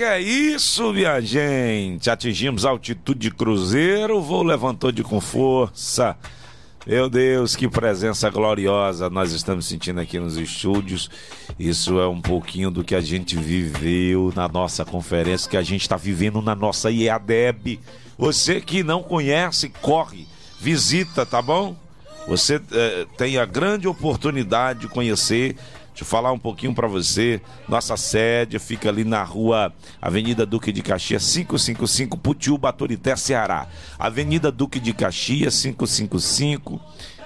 [0.03, 2.11] Que é isso, minha gente?
[2.11, 6.17] Atingimos altitude de cruzeiro, o voo levantou de com força.
[6.85, 11.09] Meu Deus, que presença gloriosa nós estamos sentindo aqui nos estúdios.
[11.57, 15.83] Isso é um pouquinho do que a gente viveu na nossa conferência, que a gente
[15.83, 17.79] está vivendo na nossa IADEB.
[18.19, 20.27] Você que não conhece, corre,
[20.61, 21.77] visita, tá bom?
[22.27, 25.55] Você eh, tem a grande oportunidade de conhecer.
[25.93, 27.41] Deixa eu falar um pouquinho para você.
[27.69, 33.69] Nossa sede fica ali na rua Avenida Duque de Caxias, 555, Putiúba, Baturité, Ceará.
[33.99, 36.81] Avenida Duque de Caxias, 555,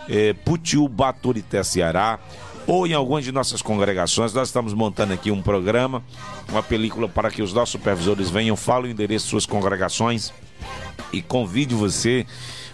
[0.09, 2.19] eh, Putiúba, Baturité, Ceará.
[2.67, 6.03] Ou em algumas de nossas congregações, nós estamos montando aqui um programa,
[6.49, 10.33] uma película para que os nossos supervisores venham, falem o endereço de suas congregações
[11.13, 12.27] e convide você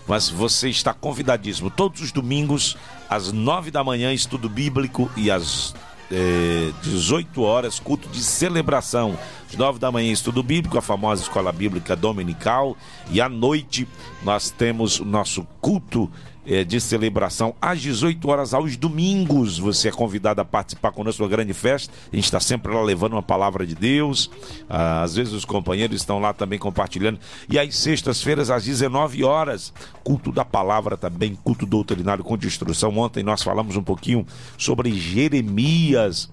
[0.06, 2.76] mas você está convidadíssimo todos os domingos
[3.08, 5.74] às nove da manhã estudo bíblico e às
[6.12, 9.18] eh, 18 horas culto de celebração.
[9.48, 12.76] Às nove da manhã estudo bíblico a famosa escola bíblica dominical.
[13.10, 13.88] E à noite
[14.22, 16.10] nós temos o nosso culto
[16.46, 19.58] eh, de celebração às 18 horas aos domingos.
[19.58, 21.92] Você é convidado a participar conosco da grande festa.
[22.12, 24.30] A gente está sempre lá levando uma palavra de Deus.
[24.68, 27.18] Ah, às vezes os companheiros estão lá também compartilhando.
[27.48, 29.72] E às sextas-feiras, às 19 horas,
[30.02, 32.96] culto da palavra também, culto doutrinário com instrução.
[32.98, 34.26] Ontem nós falamos um pouquinho
[34.58, 36.30] sobre Jeremias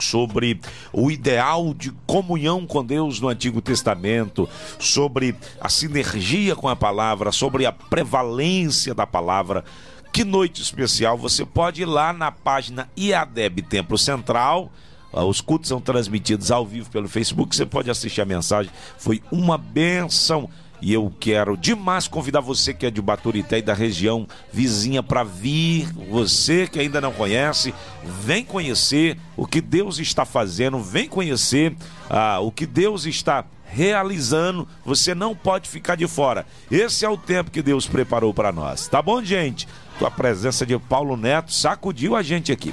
[0.00, 0.60] sobre
[0.92, 7.32] o ideal de comunhão com Deus no Antigo Testamento, sobre a sinergia com a palavra,
[7.32, 9.64] sobre a prevalência da palavra.
[10.12, 11.16] Que noite especial!
[11.18, 14.70] Você pode ir lá na página IADEB Templo Central.
[15.12, 17.54] Ah, Os cultos são transmitidos ao vivo pelo Facebook.
[17.54, 18.70] Você pode assistir a mensagem.
[18.96, 20.48] Foi uma benção.
[20.80, 25.24] E eu quero demais convidar você que é de Baturité e da região vizinha para
[25.24, 25.88] vir.
[26.10, 27.74] Você que ainda não conhece,
[28.22, 31.76] vem conhecer o que Deus está fazendo, vem conhecer
[32.08, 34.66] ah, o que Deus está realizando.
[34.84, 36.46] Você não pode ficar de fora.
[36.70, 38.86] Esse é o tempo que Deus preparou para nós.
[38.88, 39.68] Tá bom, gente?
[40.00, 42.72] A presença de Paulo Neto sacudiu a gente aqui.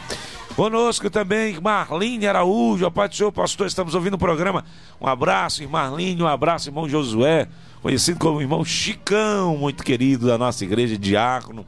[0.56, 4.64] Conosco também, Marlene Araújo, a paz do Senhor, pastor, estamos ouvindo o programa.
[5.01, 7.49] Um abraço, Marlene, um abraço, irmão Josué,
[7.86, 11.63] conhecido como irmão Chicão, muito querido da nossa igreja, diácono,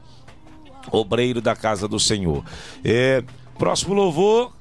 [0.90, 2.44] obreiro da casa do Senhor.
[2.84, 3.22] É,
[3.56, 4.52] próximo louvor,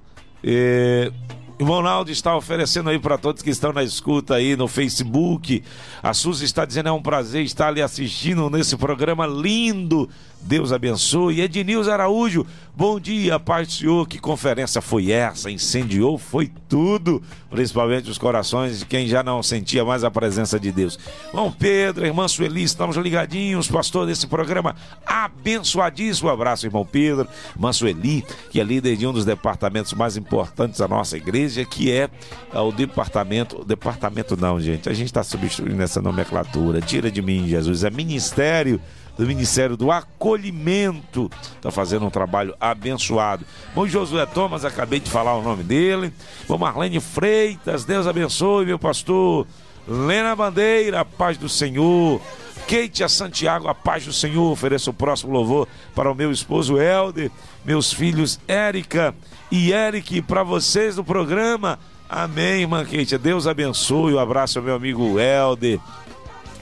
[0.44, 1.12] é,
[1.60, 5.64] Irmão Naldo está oferecendo aí para todos que estão na escuta aí no Facebook.
[6.04, 10.08] A Suzy está dizendo é um prazer estar ali assistindo nesse programa lindo.
[10.42, 11.42] Deus abençoe.
[11.42, 14.08] Ednilson Araújo, bom dia, paz do Senhor.
[14.08, 15.52] Que conferência foi essa?
[15.52, 17.22] Incendiou, foi tudo.
[17.50, 20.98] Principalmente os corações de quem já não sentia mais a presença de Deus.
[21.28, 24.76] Irmão Pedro, irmã Sueli, estamos ligadinhos, pastor, desse programa
[25.06, 26.30] abençoadíssimo.
[26.30, 30.80] Um abraço, irmão Pedro, irmã Sueli, que é líder de um dos departamentos mais importantes
[30.80, 32.10] da nossa igreja, que é
[32.54, 33.66] ah, o departamento.
[33.66, 34.88] Departamento não, gente.
[34.88, 36.80] A gente está substituindo essa nomenclatura.
[36.80, 37.84] Tira de mim, Jesus.
[37.84, 38.80] É ministério
[39.18, 41.30] do Ministério do Acolhimento.
[41.56, 43.44] Está fazendo um trabalho abençoado.
[43.74, 46.14] Bom, Josué Thomas, acabei de falar o nome dele.
[46.48, 49.48] Bom, Marlene Freitas, Deus abençoe, meu pastor.
[49.88, 52.22] Lena Bandeira, paz do Senhor.
[52.68, 54.52] Kate a Santiago, a paz do Senhor.
[54.52, 57.32] Ofereço o próximo louvor para o meu esposo Helder,
[57.64, 59.16] meus filhos Érica
[59.50, 61.80] e Eric, para vocês do programa.
[62.10, 63.18] Amém, irmã Kate.
[63.18, 64.14] Deus abençoe.
[64.14, 65.80] Um abraço ao meu amigo Helder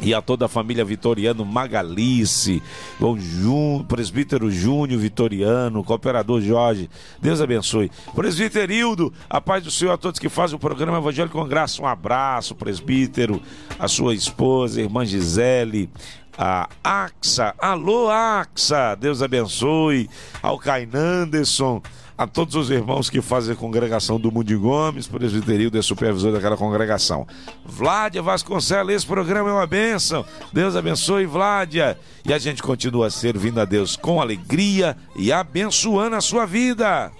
[0.01, 2.61] e a toda a família Vitoriano Magalice,
[2.99, 6.89] o Jun, presbítero Júnior Vitoriano, cooperador Jorge,
[7.21, 7.91] Deus abençoe.
[8.13, 11.81] Presbítero Hildo, a paz do Senhor a todos que fazem o programa Evangelho com Graça,
[11.81, 13.41] um abraço, presbítero,
[13.79, 15.89] a sua esposa, irmã Gisele,
[16.37, 20.09] a Axa, alô Axa, Deus abençoe,
[20.41, 21.81] ao Cainanderson,
[22.17, 26.55] a todos os irmãos que fazem a congregação do Mundo Gomes, presbiterio de supervisor daquela
[26.55, 27.27] congregação.
[27.65, 30.25] Vládia Vasconcelos, esse programa é uma bênção.
[30.53, 31.97] Deus abençoe, Vládia.
[32.25, 37.11] E a gente continua servindo a Deus com alegria e abençoando a sua vida.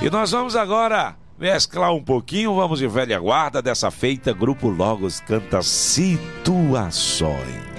[0.00, 4.32] E nós vamos agora mesclar um pouquinho, vamos de velha guarda dessa feita.
[4.32, 7.73] Grupo Logos canta Situações.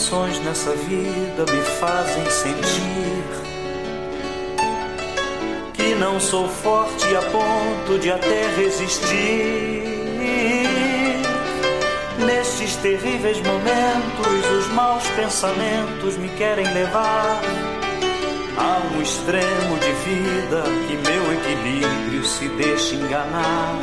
[0.00, 3.22] Situações nessa vida me fazem sentir
[5.74, 9.84] que não sou forte a ponto de até resistir.
[12.24, 17.42] Nestes terríveis momentos, os maus pensamentos me querem levar
[18.56, 23.78] a um extremo de vida que meu equilíbrio se deixa enganar.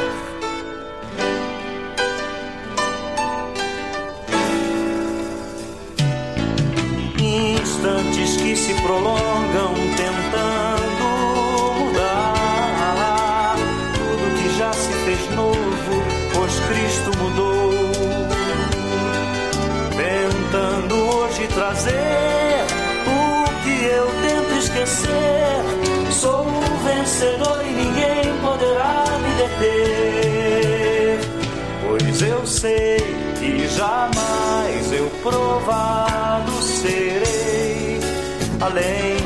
[7.77, 11.05] Instantes que se prolongam tentando
[11.77, 13.55] mudar
[13.93, 16.03] tudo que já se fez novo,
[16.33, 17.71] pois Cristo mudou.
[19.95, 22.65] Tentando hoje trazer
[23.05, 25.61] o que eu tento esquecer.
[26.11, 31.19] Sou o vencedor e ninguém poderá me deter.
[31.87, 32.97] Pois eu sei
[33.39, 37.26] que jamais eu provado serei
[38.61, 39.17] além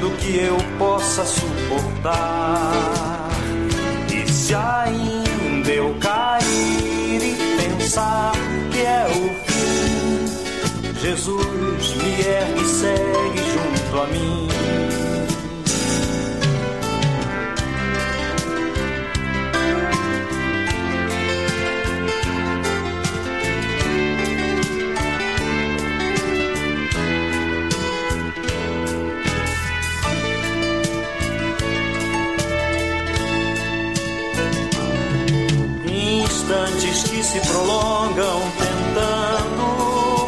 [0.00, 2.72] do que eu possa suportar.
[4.12, 8.32] E se ainda eu cair e pensar
[8.70, 10.26] que é o fim,
[11.00, 12.63] Jesus me ergue
[37.34, 39.64] se prolongam tentando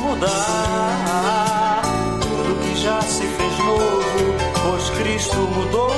[0.01, 1.83] mudar
[2.21, 4.35] tudo que já se fez novo,
[4.65, 5.95] pois Cristo mudou,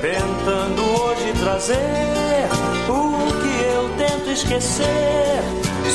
[0.00, 2.48] tentando hoje trazer
[2.88, 5.44] o que eu tento esquecer.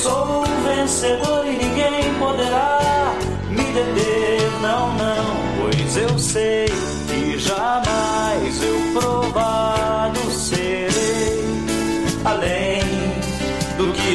[0.01, 3.13] Sou um vencedor e ninguém poderá
[3.49, 5.25] me deter, não, não,
[5.59, 6.67] pois eu sei
[7.09, 9.26] que jamais eu provo.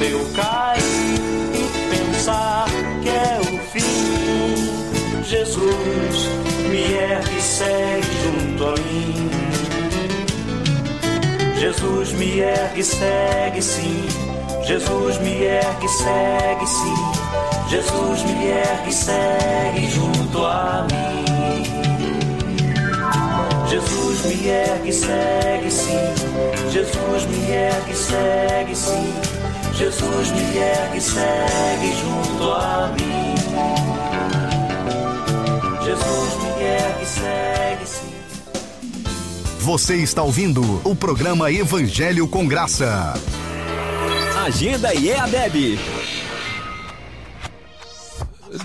[0.00, 0.80] eu cair
[1.54, 2.66] e pensar
[3.02, 6.28] que é o fim, Jesus
[6.70, 9.30] me ergue e segue junto a mim.
[11.58, 14.06] Jesus me ergue segue sim.
[14.64, 16.94] Jesus me ergue segue sim.
[17.68, 21.28] Jesus me ergue segue junto a mim.
[23.68, 26.14] Jesus me ergue segue sim.
[26.70, 29.37] Jesus me ergue segue sim.
[29.78, 33.34] Jesus me ergue e segue junto a mim.
[35.84, 38.14] Jesus me ergue e segue sim.
[39.60, 43.14] Você está ouvindo o programa Evangelho com Graça.
[44.44, 45.78] Agenda IEADEB.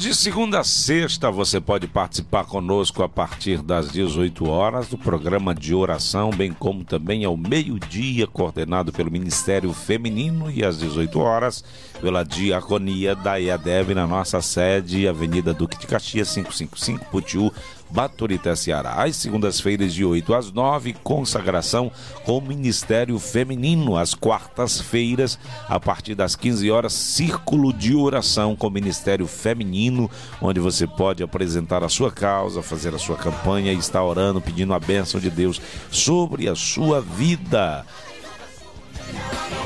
[0.03, 5.55] De segunda a sexta, você pode participar conosco a partir das 18 horas do programa
[5.55, 11.63] de oração, bem como também ao meio-dia, coordenado pelo Ministério Feminino, e às 18 horas
[12.01, 17.49] pela Diaconia da IADEB na nossa sede, Avenida Duque de Caxias, 555, Putiú,
[17.93, 19.03] Baturité, Ceará.
[19.03, 21.91] Às segundas-feiras, de 8 às 9, consagração
[22.25, 23.95] com o Ministério Feminino.
[23.95, 25.37] Às quartas-feiras,
[25.69, 30.09] a partir das 15 horas, círculo de oração com o Ministério Feminino,
[30.41, 34.73] onde você pode apresentar a sua causa, fazer a sua campanha e estar orando, pedindo
[34.73, 37.85] a bênção de Deus sobre a sua vida.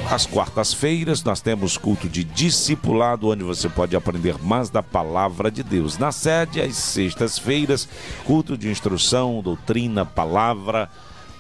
[0.10, 5.62] Às quartas-feiras nós temos culto de discipulado, onde você pode aprender mais da palavra de
[5.64, 5.98] Deus.
[5.98, 7.90] Na sede, às sextas-feiras,
[8.26, 10.90] culto de instrução, doutrina, palavra.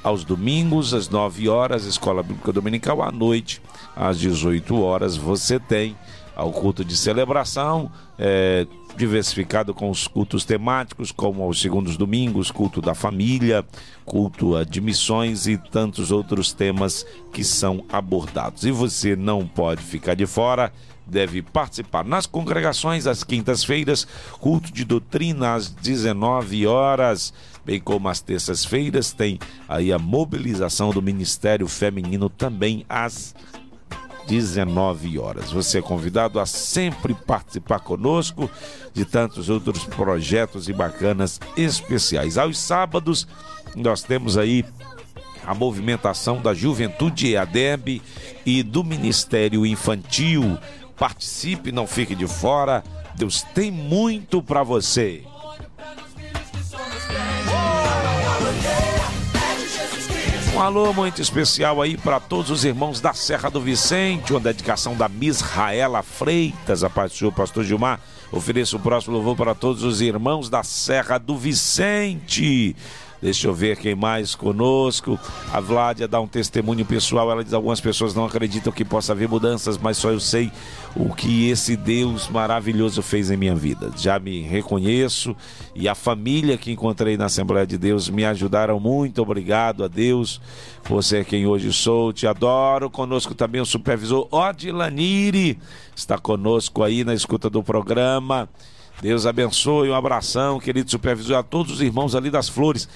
[0.03, 3.01] Aos domingos, às 9 horas, Escola Bíblica Dominical.
[3.01, 3.61] À noite,
[3.95, 5.97] às 18 horas, você tem
[6.37, 12.79] ao culto de celebração, é, diversificado com os cultos temáticos, como aos segundos domingos, culto
[12.79, 13.65] da família,
[14.05, 18.65] culto a de missões e tantos outros temas que são abordados.
[18.65, 20.71] E você não pode ficar de fora,
[21.07, 24.05] deve participar nas congregações às quintas-feiras,
[24.39, 27.33] culto de doutrina às 19 horas,
[27.65, 33.33] bem como às terças-feiras tem aí a mobilização do Ministério Feminino também às
[34.27, 35.51] 19 horas.
[35.51, 38.49] Você é convidado a sempre participar conosco
[38.93, 42.37] de tantos outros projetos e bacanas especiais.
[42.37, 43.27] Aos sábados,
[43.75, 44.65] nós temos aí
[45.45, 48.01] a movimentação da Juventude EADEB
[48.45, 50.57] e do Ministério Infantil.
[50.97, 52.83] Participe, não fique de fora.
[53.15, 55.23] Deus tem muito para você.
[60.57, 64.95] Um alô muito especial aí para todos os irmãos da Serra do Vicente, uma dedicação
[64.95, 67.99] da Misraela Freitas, a paz do Senhor, pastor Gilmar.
[68.31, 72.75] Ofereço o próximo louvor para todos os irmãos da Serra do Vicente.
[73.21, 75.19] Deixa eu ver quem mais conosco.
[75.51, 77.31] A Vládia dá um testemunho pessoal.
[77.31, 80.51] Ela diz: algumas pessoas não acreditam que possa haver mudanças, mas só eu sei
[80.95, 83.91] o que esse Deus maravilhoso fez em minha vida.
[83.97, 85.35] Já me reconheço
[85.75, 89.21] e a família que encontrei na Assembleia de Deus me ajudaram muito.
[89.21, 90.39] Obrigado a Deus.
[90.83, 92.89] Você é quem hoje sou, te adoro.
[92.89, 95.59] Conosco também o supervisor Odilaniri
[95.95, 98.47] está conosco aí na escuta do programa.
[99.01, 102.87] Deus abençoe, um abração, querido supervisor, a todos os irmãos ali das flores.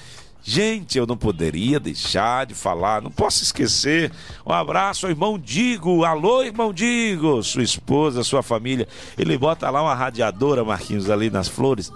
[0.44, 4.12] Gente, eu não poderia deixar de falar, não posso esquecer.
[4.44, 6.04] Um abraço ao irmão Digo.
[6.04, 8.88] Alô, irmão Digo, sua esposa, sua família.
[9.18, 11.92] Ele bota lá uma radiadora, Marquinhos, ali nas flores.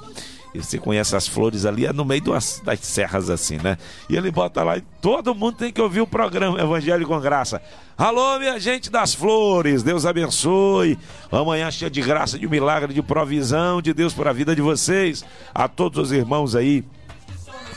[0.55, 3.77] E você conhece as flores ali, é no meio das, das serras assim, né?
[4.09, 7.61] E ele bota lá e todo mundo tem que ouvir o programa Evangelho com Graça.
[7.97, 10.97] Alô, minha gente das flores, Deus abençoe.
[11.29, 15.25] Amanhã cheia de graça, de milagre, de provisão de Deus para a vida de vocês.
[15.53, 16.85] A todos os irmãos aí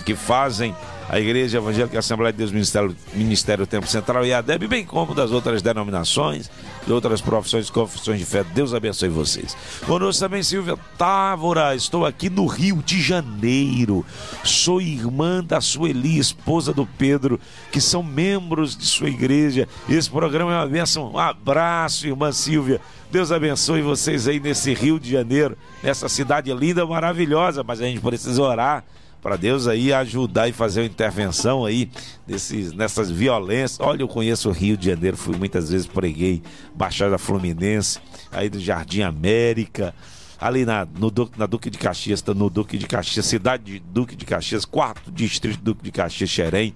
[0.04, 0.74] que fazem
[1.08, 5.14] a Igreja Evangélica Assembleia de Deus Ministério, Ministério Tempo Central e a DEB, bem como
[5.14, 6.50] das outras denominações.
[6.88, 8.42] De outras profissões, confissões de fé.
[8.42, 9.54] Deus abençoe vocês.
[9.86, 14.06] Conosco também Silvia Távora, estou aqui no Rio de Janeiro.
[14.42, 17.38] Sou irmã da Sueli, esposa do Pedro,
[17.70, 19.68] que são membros de sua igreja.
[19.86, 21.12] Esse programa é uma bênção.
[21.12, 22.80] Um abraço, irmã Silvia.
[23.12, 28.00] Deus abençoe vocês aí nesse Rio de Janeiro, nessa cidade linda, maravilhosa, mas a gente
[28.00, 28.82] precisa orar
[29.22, 31.90] para Deus aí ajudar e fazer uma intervenção aí
[32.26, 33.80] desses, nessas violências.
[33.80, 36.42] Olha, eu conheço o Rio de Janeiro, fui muitas vezes, preguei
[36.74, 37.98] Baixada Fluminense,
[38.30, 39.94] aí do Jardim América,
[40.40, 44.14] ali na, no, na Duque de Caxias, tá no Duque de Caxias, cidade de Duque
[44.14, 46.74] de Caxias, quarto distrito Duque de Caxias, Xerém.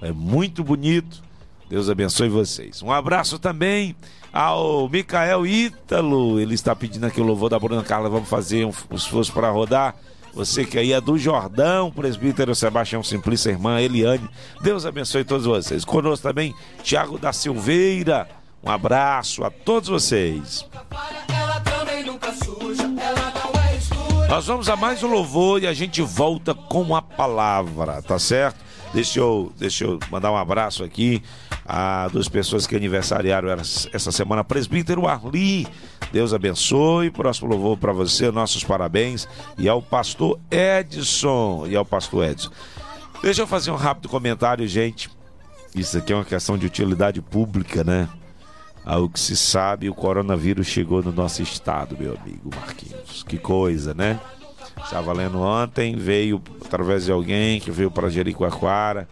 [0.00, 1.22] É muito bonito.
[1.68, 2.82] Deus abençoe vocês.
[2.82, 3.94] Um abraço também
[4.32, 6.40] ao Micael Ítalo.
[6.40, 8.08] Ele está pedindo aqui o louvor da Bruna Carla.
[8.08, 9.94] Vamos fazer um esforço para rodar.
[10.32, 14.28] Você que aí é do Jordão, presbítero Sebastião Simplício, irmã Eliane.
[14.62, 15.84] Deus abençoe todos vocês.
[15.84, 18.28] Conosco também, Tiago da Silveira.
[18.62, 20.64] Um abraço a todos vocês.
[24.28, 28.58] Nós vamos a mais um louvor e a gente volta com a palavra, tá certo?
[28.92, 31.22] Deixa eu, deixa eu mandar um abraço aqui
[31.68, 34.42] a duas pessoas que aniversariaram essa semana.
[34.42, 35.68] Presbítero Arli,
[36.10, 37.10] Deus abençoe.
[37.10, 39.28] Próximo louvor para você, nossos parabéns.
[39.58, 41.66] E ao pastor Edson.
[41.68, 42.50] E ao pastor Edson.
[43.22, 45.10] Deixa eu fazer um rápido comentário, gente.
[45.74, 48.08] Isso aqui é uma questão de utilidade pública, né?
[48.82, 53.22] Ao que se sabe, o coronavírus chegou no nosso estado, meu amigo Marquinhos.
[53.22, 54.18] Que coisa, né?
[54.82, 59.06] Estava lendo ontem, veio através de alguém que veio para Jericoacoara,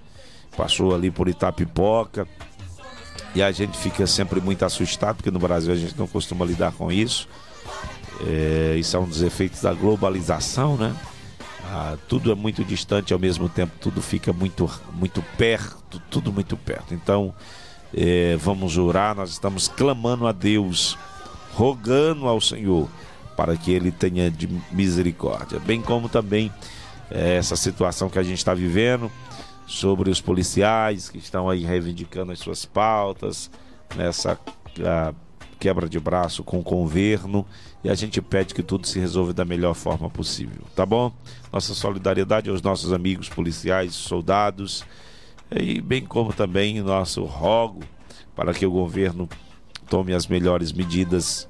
[0.57, 2.27] passou ali por Itapipoca.
[3.35, 6.73] E a gente fica sempre muito assustado, porque no Brasil a gente não costuma lidar
[6.73, 7.29] com isso.
[8.27, 10.95] É, isso é um dos efeitos da globalização, né?
[11.65, 16.57] Ah, tudo é muito distante ao mesmo tempo, tudo fica muito, muito perto, tudo muito
[16.57, 16.95] perto.
[16.95, 17.35] Então,
[17.93, 20.97] é, vamos orar, nós estamos clamando a Deus,
[21.55, 22.89] rogando ao Senhor
[23.37, 26.53] para que Ele tenha de misericórdia, bem como também
[27.11, 29.11] é, essa situação que a gente está vivendo
[29.67, 33.51] sobre os policiais que estão aí reivindicando as suas pautas
[33.97, 34.39] nessa
[34.85, 35.13] ah,
[35.59, 37.45] quebra de braço com o governo
[37.83, 41.13] e a gente pede que tudo se resolva da melhor forma possível, tá bom?
[41.53, 44.85] Nossa solidariedade aos nossos amigos policiais, soldados
[45.51, 47.81] e bem como também nosso rogo
[48.35, 49.29] para que o governo
[49.89, 51.49] tome as melhores medidas,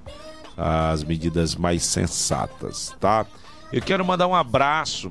[0.56, 3.26] as medidas mais sensatas, tá?
[3.72, 5.10] Eu quero mandar um abraço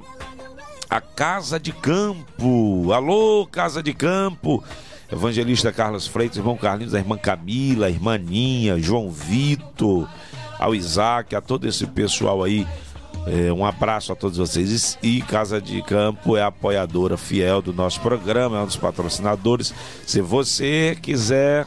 [0.89, 2.91] à Casa de Campo.
[2.91, 4.63] Alô, Casa de Campo.
[5.11, 10.09] Evangelista Carlos Freitas, irmão Carlinhos, a irmã Camila, a irmã Ninha, João Vitor,
[10.57, 12.65] ao Isaac, a todo esse pessoal aí.
[13.27, 14.97] É, um abraço a todos vocês.
[15.01, 19.73] E Casa de Campo é apoiadora fiel do nosso programa, é um dos patrocinadores.
[20.05, 21.65] Se você quiser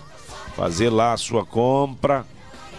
[0.57, 2.25] fazer lá a sua compra,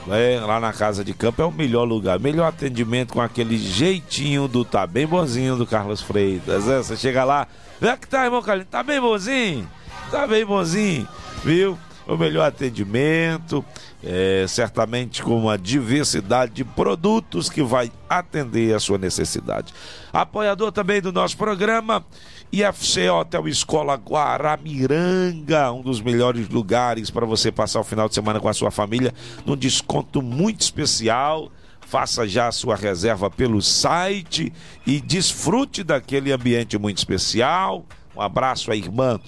[0.09, 2.19] né, lá na Casa de Campo é o melhor lugar.
[2.19, 6.65] Melhor atendimento com aquele jeitinho do tá bem bonzinho do Carlos Freitas.
[6.65, 6.77] né?
[6.77, 7.47] Você chega lá,
[7.79, 9.69] vê que tá, irmão Carlinhos, tá bem bonzinho?
[10.09, 11.07] Tá bem bonzinho,
[11.43, 11.77] viu?
[12.07, 13.63] O melhor atendimento,
[14.03, 19.71] é, certamente com uma diversidade de produtos que vai atender a sua necessidade.
[20.11, 22.03] Apoiador também do nosso programa,
[22.51, 28.39] IFC Hotel Escola Guaramiranga, um dos melhores lugares para você passar o final de semana
[28.39, 29.13] com a sua família,
[29.45, 31.51] num desconto muito especial.
[31.81, 34.51] Faça já a sua reserva pelo site
[34.85, 37.85] e desfrute daquele ambiente muito especial.
[38.15, 39.19] Um abraço à irmã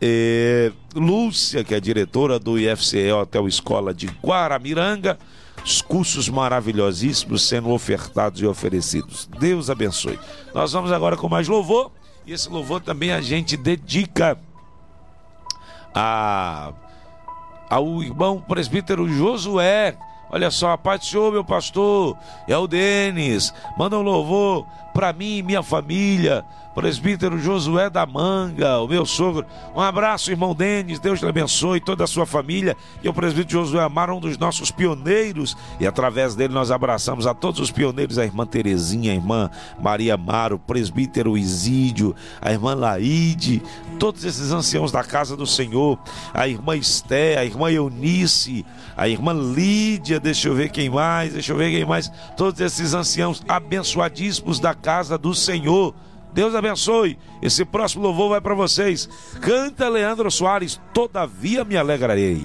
[0.00, 5.18] eh, Lúcia, que é diretora do IFCE Hotel Escola de Guaramiranga.
[5.64, 9.28] Os cursos maravilhosíssimos sendo ofertados e oferecidos.
[9.38, 10.18] Deus abençoe.
[10.54, 11.90] Nós vamos agora com mais louvor.
[12.26, 14.36] E esse louvor também a gente dedica
[15.94, 16.72] a,
[17.70, 19.96] ao irmão presbítero Josué.
[20.28, 22.18] Olha só, a paz do Senhor, meu pastor.
[22.48, 23.54] É o Denis.
[23.78, 26.44] Manda um louvor para mim e minha família.
[26.76, 29.46] Presbítero Josué da Manga, o meu sogro.
[29.74, 30.98] Um abraço, irmão Denis.
[30.98, 32.76] Deus te abençoe toda a sua família.
[33.02, 35.56] E o presbítero Josué Amaro, um dos nossos pioneiros.
[35.80, 39.50] E através dele nós abraçamos a todos os pioneiros, a irmã Terezinha, a irmã
[39.80, 43.62] Maria Amaro, o presbítero Isídio, a irmã Laide,
[43.98, 45.98] todos esses anciãos da casa do Senhor,
[46.34, 51.54] a irmã Esté, a irmã Eunice, a irmã Lídia, deixa eu ver quem mais, deixa
[51.54, 55.94] eu ver quem mais, todos esses anciãos abençoadíssimos da casa do Senhor.
[56.36, 57.18] Deus abençoe.
[57.40, 59.08] Esse próximo louvor vai para vocês.
[59.40, 62.44] Canta Leandro Soares, todavia me alegrarei.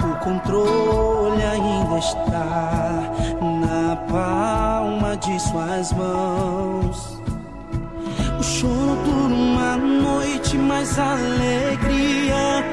[0.00, 7.20] O controle ainda está na palma de suas mãos.
[8.40, 12.64] O choro dura uma noite, mas a alegria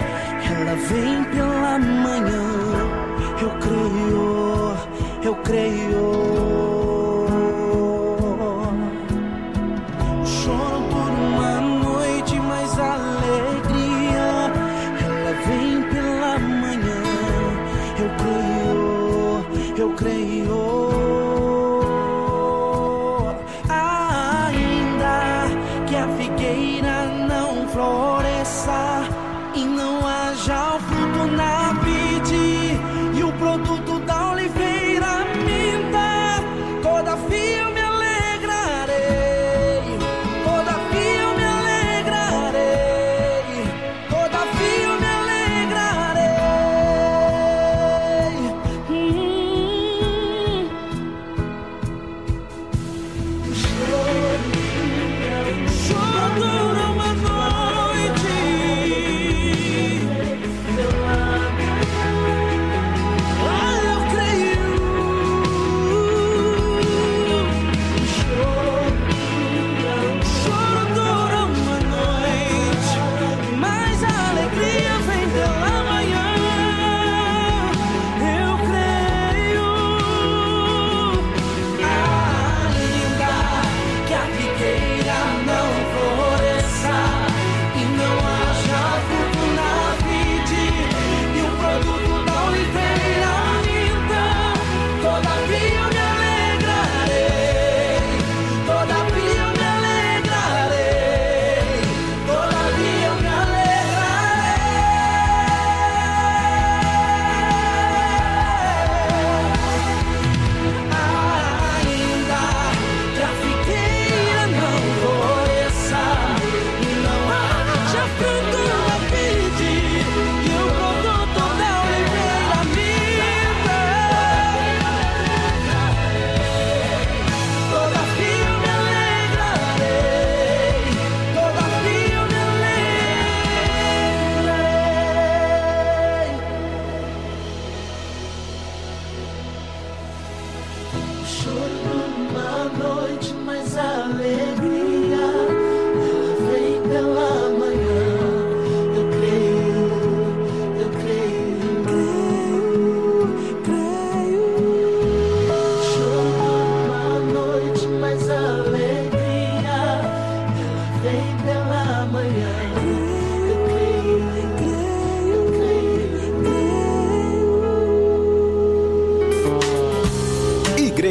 [0.49, 2.43] ela vem pela manhã.
[3.41, 4.77] Eu creio,
[5.23, 6.72] eu creio.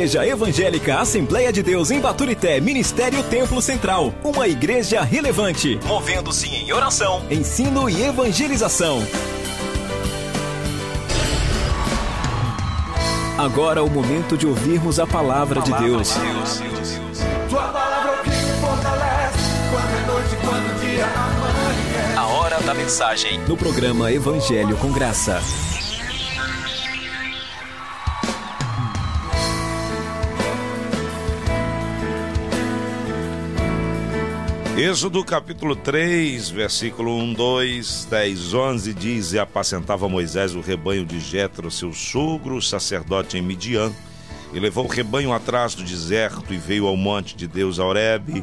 [0.02, 4.12] Igreja Evangélica Assembleia de Deus em Baturité, Ministério Templo Central.
[4.24, 9.06] Uma igreja relevante, movendo-se em oração, ensino e evangelização.
[13.38, 16.16] Agora é o momento de ouvirmos a palavra de Deus.
[17.48, 19.38] Tua palavra é que me fortalece.
[19.70, 22.18] Quando é noite, quando dia amanhece.
[22.18, 25.40] A hora da mensagem no programa Evangelho com Graça.
[34.76, 41.20] Êxodo capítulo 3, versículo 1, 2, 10, 11 diz: E apacentava Moisés o rebanho de
[41.20, 43.92] Jetro, seu sogro, sacerdote em Midian,
[44.50, 48.42] e levou o rebanho atrás do deserto e veio ao monte de Deus a.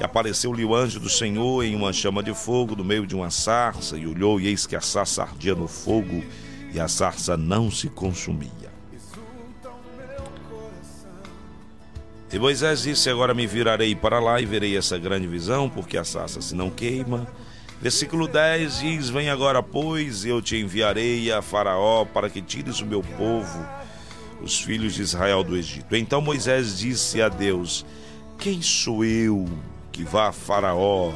[0.00, 3.28] E apareceu-lhe o anjo do Senhor em uma chama de fogo no meio de uma
[3.28, 6.22] sarça, e olhou, e eis que a sarça ardia no fogo,
[6.72, 8.67] e a sarça não se consumia.
[12.30, 16.04] E Moisés disse: Agora me virarei para lá e verei essa grande visão, porque a
[16.04, 17.26] sarça se não queima.
[17.80, 22.86] Versículo 10 diz: Vem agora, pois, eu te enviarei a Faraó para que tires o
[22.86, 23.66] meu povo,
[24.42, 25.96] os filhos de Israel, do Egito.
[25.96, 27.86] Então Moisés disse a Deus:
[28.36, 29.46] Quem sou eu
[29.90, 31.12] que vá a Faraó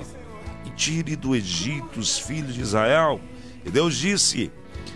[0.65, 3.21] e tire do Egito os filhos de Israel?
[3.67, 4.51] E Deus disse: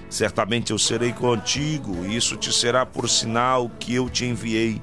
[0.08, 4.80] Certamente eu serei contigo, e isso te será por sinal que eu te enviei.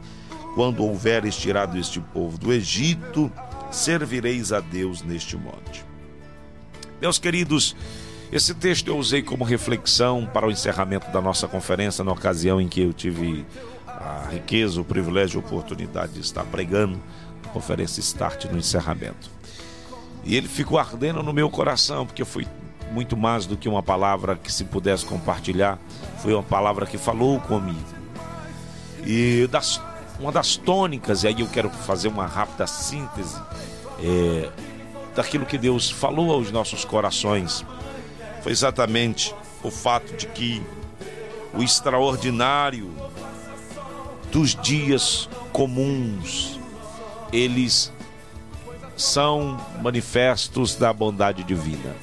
[0.55, 3.31] Quando houveres tirado este povo do Egito,
[3.71, 5.83] servireis a Deus neste monte.
[7.01, 7.75] Meus queridos,
[8.31, 12.67] esse texto eu usei como reflexão para o encerramento da nossa conferência, na ocasião em
[12.67, 13.45] que eu tive
[13.87, 16.99] a riqueza, o privilégio e a oportunidade de estar pregando
[17.43, 19.29] na conferência Start no encerramento.
[20.23, 22.47] E ele ficou ardendo no meu coração, porque foi
[22.91, 25.79] muito mais do que uma palavra que se pudesse compartilhar,
[26.19, 27.83] foi uma palavra que falou comigo.
[29.05, 29.81] E das
[30.19, 33.41] uma das tônicas, e aí eu quero fazer uma rápida síntese
[33.99, 34.49] é,
[35.15, 37.65] daquilo que Deus falou aos nossos corações,
[38.41, 39.33] foi exatamente
[39.63, 40.61] o fato de que
[41.53, 42.91] o extraordinário
[44.31, 46.59] dos dias comuns,
[47.31, 47.91] eles
[48.97, 51.95] são manifestos da bondade divina.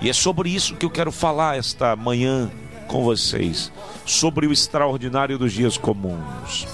[0.00, 2.50] E é sobre isso que eu quero falar esta manhã
[2.86, 3.72] com vocês
[4.04, 6.66] sobre o extraordinário dos dias comuns.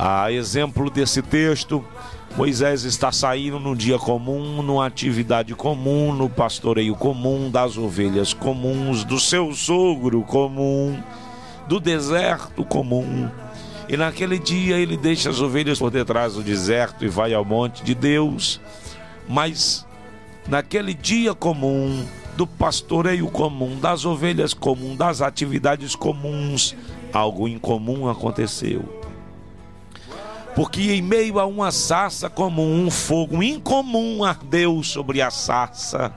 [0.00, 1.84] A exemplo desse texto,
[2.36, 9.02] Moisés está saindo num dia comum, numa atividade comum, no pastoreio comum, das ovelhas comuns,
[9.02, 11.02] do seu sogro comum,
[11.66, 13.28] do deserto comum.
[13.88, 17.82] E naquele dia ele deixa as ovelhas por detrás do deserto e vai ao monte
[17.82, 18.60] de Deus.
[19.28, 19.84] Mas
[20.46, 26.76] naquele dia comum, do pastoreio comum, das ovelhas comum, das atividades comuns,
[27.12, 28.97] algo incomum aconteceu.
[30.58, 36.12] Porque em meio a uma sarça comum, um fogo incomum ardeu sobre a sarça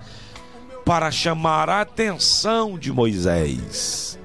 [0.83, 4.17] para chamar a atenção de Moisés.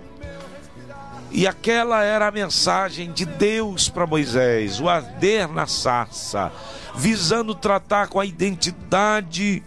[1.31, 6.51] E aquela era a mensagem de Deus para Moisés, o arder na sarça,
[6.95, 9.63] visando tratar com a identidade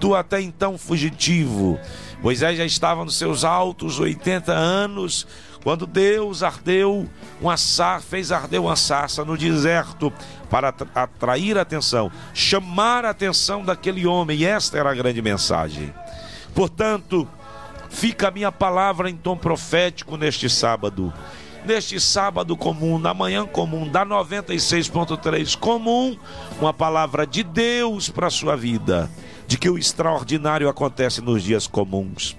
[0.00, 1.78] do até então fugitivo.
[2.22, 5.26] Moisés já estava nos seus altos 80 anos,
[5.64, 7.08] quando Deus ardeu
[7.40, 10.12] uma sarça, fez arder uma sarça no deserto
[10.50, 15.22] para atra- atrair a atenção, chamar a atenção daquele homem, e esta era a grande
[15.22, 15.92] mensagem.
[16.54, 17.26] Portanto,
[17.88, 21.12] fica a minha palavra em tom profético neste sábado.
[21.64, 26.14] Neste sábado comum, na manhã comum, da 96.3 comum,
[26.60, 29.10] uma palavra de Deus para a sua vida,
[29.46, 32.36] de que o extraordinário acontece nos dias comuns.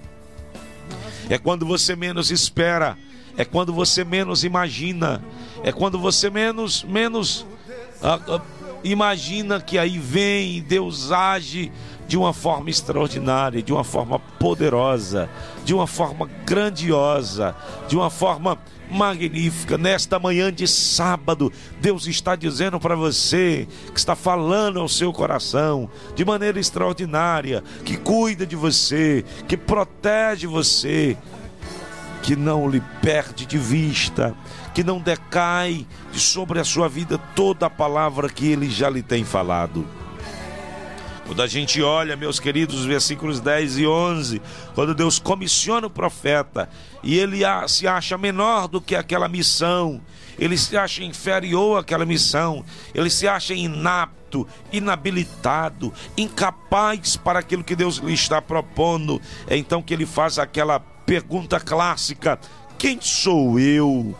[1.27, 2.95] É quando você menos espera,
[3.37, 5.23] é quando você menos imagina,
[5.63, 7.45] é quando você menos menos
[8.01, 8.41] ah, ah,
[8.83, 11.71] imagina que aí vem e Deus age
[12.07, 15.29] de uma forma extraordinária, de uma forma poderosa,
[15.63, 17.55] de uma forma grandiosa,
[17.87, 18.59] de uma forma
[18.89, 19.77] magnífica.
[19.77, 25.89] Nesta manhã de sábado, Deus está dizendo para você que está falando ao seu coração
[26.15, 31.17] de maneira extraordinária, que cuida de você, que protege você,
[32.25, 34.35] que não lhe perde de vista,
[34.73, 39.03] que não decai de sobre a sua vida toda a palavra que ele já lhe
[39.03, 39.87] tem falado.
[41.27, 44.41] Quando a gente olha, meus queridos, os versículos 10 e 11,
[44.73, 46.67] quando Deus comissiona o profeta
[47.03, 50.01] e ele se acha menor do que aquela missão,
[50.39, 52.65] ele se acha inferior àquela missão,
[52.95, 59.79] ele se acha inapto, inabilitado, incapaz para aquilo que Deus lhe está propondo, é então
[59.79, 62.39] que ele faz aquela pergunta clássica:
[62.77, 64.15] quem sou eu?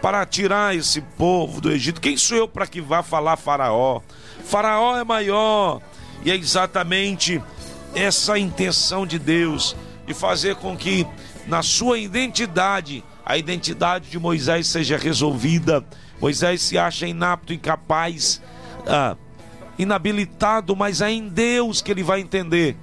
[0.00, 2.00] para tirar esse povo do Egito.
[2.00, 4.00] Quem sou eu para que vá falar Faraó?
[4.44, 5.80] Faraó é maior.
[6.24, 7.42] E é exatamente
[7.94, 9.76] essa intenção de Deus
[10.06, 11.06] de fazer com que
[11.46, 15.84] na sua identidade, a identidade de Moisés seja resolvida.
[16.20, 18.42] Moisés se acha inapto, incapaz,
[18.86, 19.16] ah,
[19.78, 22.76] inabilitado, mas é em Deus que ele vai entender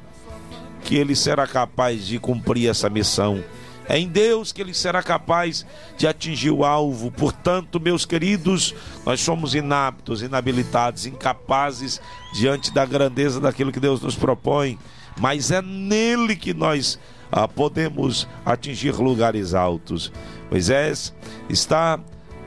[0.84, 3.44] que ele será capaz de cumprir essa missão.
[3.90, 5.66] É em Deus que ele será capaz
[5.98, 7.10] de atingir o alvo.
[7.10, 8.76] Portanto, meus queridos,
[9.06, 12.02] nós somos inaptos, inabilitados, incapazes
[12.34, 14.78] diante da grandeza daquilo que Deus nos propõe,
[15.18, 17.00] mas é nele que nós
[17.32, 20.12] ah, podemos atingir lugares altos.
[20.52, 21.14] Moisés
[21.50, 21.98] está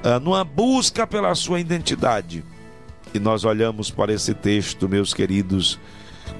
[0.04, 2.44] ah, numa busca pela sua identidade.
[3.14, 5.80] E nós olhamos para esse texto, meus queridos,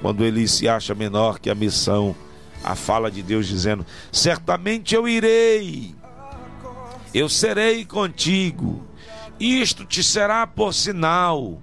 [0.01, 2.15] quando ele se acha menor que a missão,
[2.63, 5.95] a fala de Deus dizendo: Certamente eu irei,
[7.13, 8.85] eu serei contigo,
[9.39, 11.59] isto te será por sinal.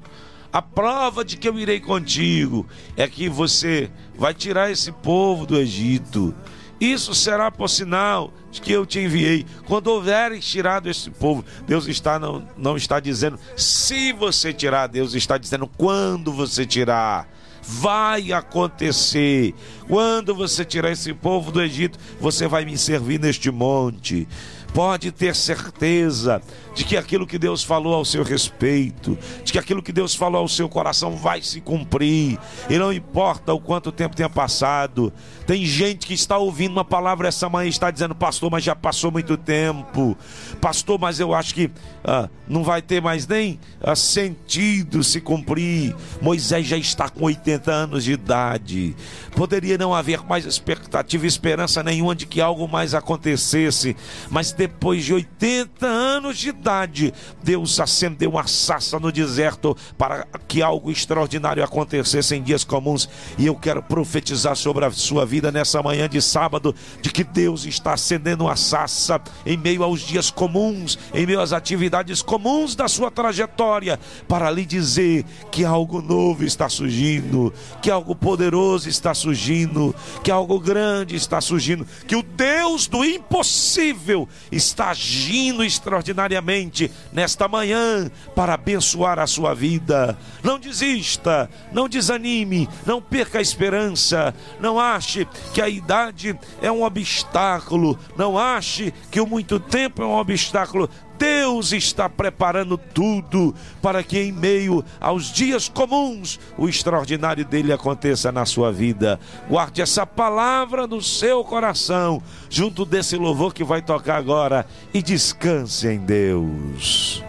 [0.51, 2.67] A prova de que eu irei contigo
[2.97, 6.35] é que você vai tirar esse povo do Egito.
[6.81, 9.45] Isso será por sinal de que eu te enviei.
[9.67, 15.15] Quando houveres tirado esse povo, Deus está não, não está dizendo se você tirar, Deus
[15.15, 17.29] está dizendo quando você tirar
[17.69, 19.55] vai acontecer.
[19.87, 24.27] Quando você tirar esse povo do Egito, você vai me servir neste monte.
[24.73, 26.43] Pode ter certeza
[26.75, 30.41] de que aquilo que Deus falou ao seu respeito, de que aquilo que Deus falou
[30.41, 32.39] ao seu coração vai se cumprir.
[32.71, 35.13] E não importa o quanto tempo tenha passado.
[35.49, 38.77] Tem gente que está ouvindo uma palavra essa manhã e está dizendo, pastor, mas já
[38.77, 40.15] passou muito tempo.
[40.61, 41.71] Pastor, mas eu acho que
[42.05, 45.97] ah, não vai ter mais nem ah, sentido se cumprir.
[46.21, 48.95] Moisés já está com 80 anos de idade.
[49.35, 53.97] Poderia não haver mais expectativa e esperança nenhuma de que algo mais acontecesse.
[54.29, 60.61] Mas depois de 80 anos de idade, Deus acendeu uma sassa no deserto para que
[60.61, 63.09] algo extraordinário acontecesse em dias comuns.
[63.39, 67.65] E eu quero profetizar sobre a sua vida nessa manhã de sábado, de que Deus
[67.65, 72.89] está acendendo uma sassa em meio aos dias comuns, em meio às atividades comuns da
[72.89, 79.95] sua trajetória, para lhe dizer que algo novo está surgindo, que algo poderoso está surgindo,
[80.23, 88.11] que algo grande está surgindo, que o Deus do impossível está agindo extraordinariamente nesta manhã
[88.35, 90.19] para abençoar a sua vida.
[90.43, 96.83] Não desista, não desanime, não perca a esperança, não ache que a idade é um
[96.83, 100.89] obstáculo, não ache que o muito tempo é um obstáculo.
[101.19, 103.53] Deus está preparando tudo
[103.83, 109.19] para que, em meio aos dias comuns, o extraordinário dele aconteça na sua vida.
[109.49, 114.65] Guarde essa palavra no seu coração, junto desse louvor que vai tocar agora,
[114.95, 117.28] e descanse em Deus.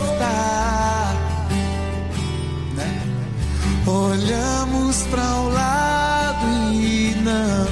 [2.77, 3.01] né?
[3.85, 7.67] Olhamos para o lado e não,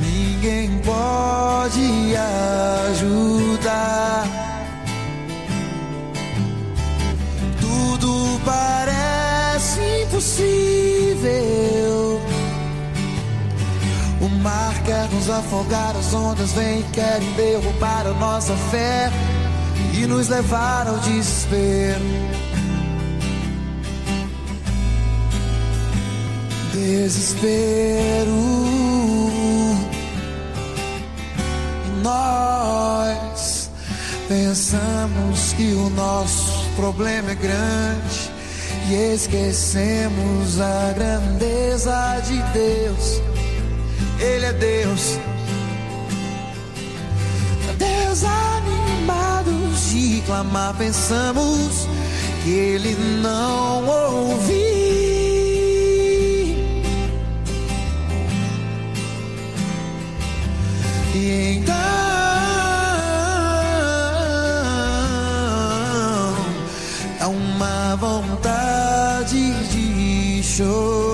[0.00, 2.16] ninguém pode
[2.90, 4.26] ajudar.
[7.60, 8.83] Tudo parece
[10.14, 11.24] impossível.
[14.20, 19.10] O mar quer nos afogar, as ondas vêm e querem derrubar a nossa fé
[19.92, 22.00] e nos levar ao desespero.
[26.72, 28.54] Desespero.
[32.02, 33.68] Nós
[34.28, 38.33] pensamos que o nosso problema é grande
[38.90, 43.22] e esquecemos a grandeza de Deus.
[44.20, 45.18] Ele é Deus.
[47.78, 48.30] Desanimados
[49.90, 51.88] de clamar, pensamos
[52.42, 54.74] que Ele não ouviu.
[61.14, 61.74] E então
[67.20, 68.63] é uma vontade
[70.58, 71.13] de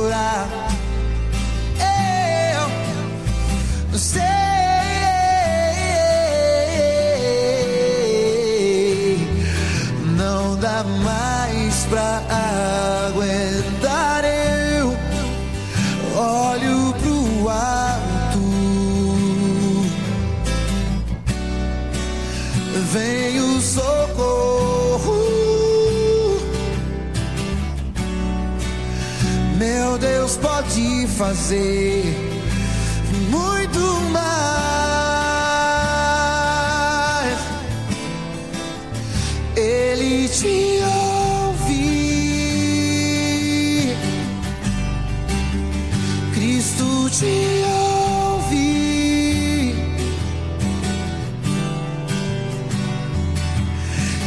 [31.20, 32.16] fazer
[33.28, 33.78] muito
[34.10, 34.48] mais.
[39.54, 40.80] Ele te
[41.52, 41.84] ouve.
[46.32, 48.70] Cristo te ouve.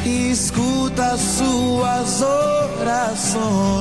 [0.05, 3.73] escuta suas orações.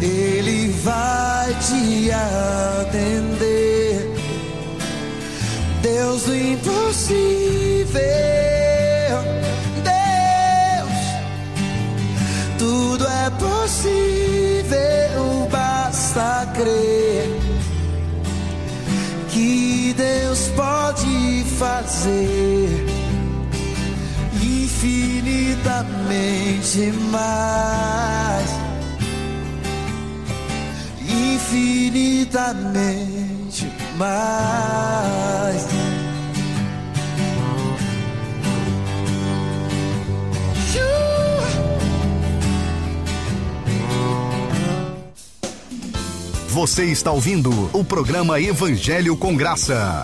[0.00, 4.10] Ele vai te atender.
[5.82, 8.00] Deus do impossível.
[9.84, 10.96] Deus,
[12.58, 17.28] tudo é possível, basta crer
[19.30, 22.86] que Deus pode fazer
[24.42, 28.50] infinitamente mais,
[31.50, 35.66] infinitamente mais.
[46.48, 50.02] Você está ouvindo o programa Evangelho com Graça.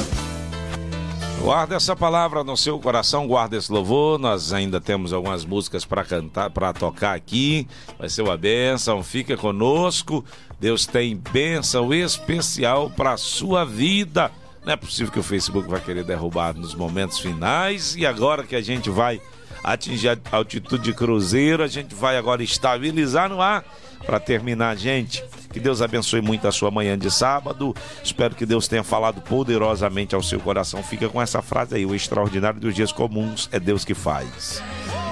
[1.47, 4.19] Guarda essa palavra no seu coração, guarda esse louvor.
[4.19, 7.69] Nós ainda temos algumas músicas para cantar, para tocar aqui.
[7.97, 9.01] Vai ser uma bênção.
[9.01, 10.25] Fica conosco.
[10.59, 14.29] Deus tem bênção especial para sua vida.
[14.65, 17.95] Não é possível que o Facebook vai querer derrubar nos momentos finais.
[17.95, 19.21] E agora que a gente vai
[19.63, 21.63] atingir a altitude de cruzeiro.
[21.63, 23.65] A gente vai agora estabilizar no ar
[24.05, 25.23] para terminar, gente.
[25.57, 27.75] Que Deus abençoe muito a sua manhã de sábado.
[28.05, 30.83] Espero que Deus tenha falado poderosamente ao seu coração.
[30.83, 34.63] Fica com essa frase aí: o extraordinário dos dias comuns é Deus que faz.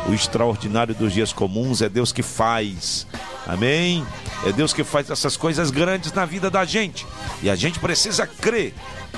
[0.07, 3.07] O extraordinário dos dias comuns é Deus que faz.
[3.47, 4.07] Amém?
[4.45, 7.07] É Deus que faz essas coisas grandes na vida da gente.
[7.42, 8.74] E a gente precisa crer.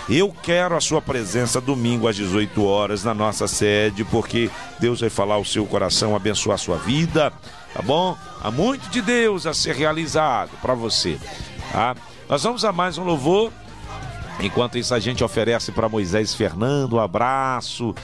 [0.08, 4.48] Eu quero a sua presença domingo às 18 horas na nossa sede, porque
[4.78, 7.32] Deus vai falar ao seu coração, abençoar a sua vida,
[7.74, 8.16] tá bom?
[8.42, 11.18] Há muito de Deus a ser realizado para você,
[11.72, 11.94] tá?
[12.28, 13.52] Nós vamos a mais um louvor.
[14.40, 17.94] Enquanto isso, a gente oferece para Moisés Fernando um abraço.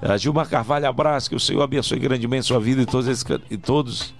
[0.00, 3.56] A Gilmar Carvalho, abraço, que o Senhor abençoe grandemente sua vida e todos, esses e
[3.56, 4.14] todos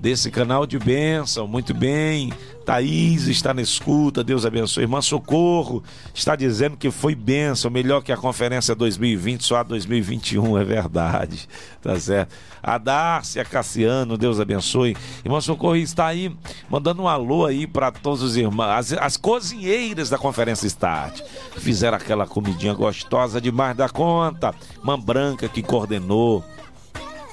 [0.00, 1.46] desse canal de bênção.
[1.46, 2.32] Muito bem.
[2.64, 4.84] Thaís está na escuta, Deus abençoe.
[4.84, 5.82] Irmã Socorro
[6.14, 11.48] está dizendo que foi bênção, melhor que a conferência 2020, só a 2021, é verdade.
[11.80, 12.34] Tá certo.
[12.62, 14.94] A Dárcia Cassiano, Deus abençoe.
[15.24, 16.30] Irmã Socorro está aí
[16.68, 21.22] mandando um alô aí para todos os irmãos, as, as cozinheiras da conferência Start.
[21.56, 24.54] Fizeram aquela comidinha gostosa demais da conta.
[24.76, 26.44] Irmã Branca que coordenou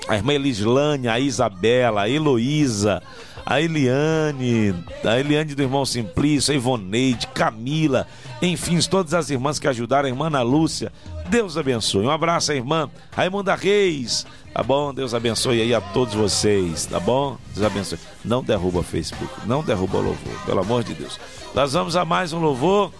[0.08, 3.02] a irmã Elislânia, a Isabela, a Heloísa,
[3.46, 8.08] a Eliane, a Eliane do irmão Simplício, a Ivoneide, Camila,
[8.42, 10.92] enfim, todas as irmãs que ajudaram, a irmã Ana Lúcia.
[11.30, 12.06] Deus abençoe.
[12.06, 14.26] Um abraço à irmã Raimunda Reis.
[14.54, 14.94] Tá bom?
[14.94, 17.38] Deus abençoe aí a todos vocês, tá bom?
[17.54, 18.00] Deus abençoe.
[18.26, 21.20] Não derruba o Facebook, não derruba o louvor, pelo amor de Deus.
[21.54, 22.92] Nós vamos a mais um louvor.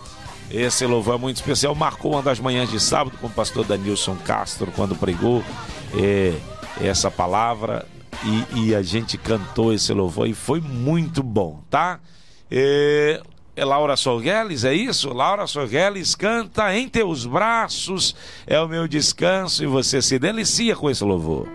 [0.50, 1.76] Esse louvor é muito especial.
[1.76, 5.44] Marcou uma das manhãs de sábado com o pastor Danilson Castro, quando pregou
[5.98, 6.34] é,
[6.82, 7.86] essa palavra.
[8.54, 12.00] E, e a gente cantou esse louvor e foi muito bom, tá?
[12.50, 13.22] É,
[13.56, 15.14] é Laura Sorgueles, é isso?
[15.14, 18.16] Laura Sorgueles canta Em Teus Braços
[18.48, 21.48] é o meu descanso e você se delicia com esse louvor.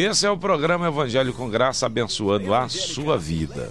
[0.00, 3.68] Esse é o programa Evangelho com Graça abençoando a sua vida.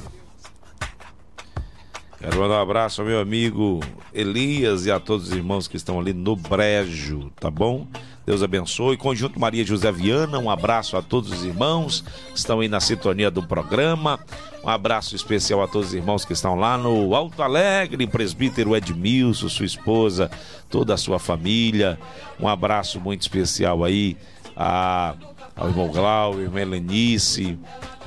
[2.20, 3.80] Quero mandar um abraço ao meu amigo
[4.14, 7.88] Elias e a todos os irmãos que estão ali no Brejo, tá bom?
[8.26, 8.98] Deus abençoe.
[8.98, 12.02] Conjunto Maria José Viana, um abraço a todos os irmãos
[12.34, 14.20] que estão aí na sintonia do programa.
[14.62, 19.48] Um abraço especial a todos os irmãos que estão lá no Alto Alegre, presbítero Edmilson,
[19.48, 20.30] sua esposa,
[20.70, 21.98] toda a sua família.
[22.38, 24.18] Um abraço muito especial aí
[24.58, 25.16] a
[25.58, 27.58] ao irmão Glauber, irmã Helenice,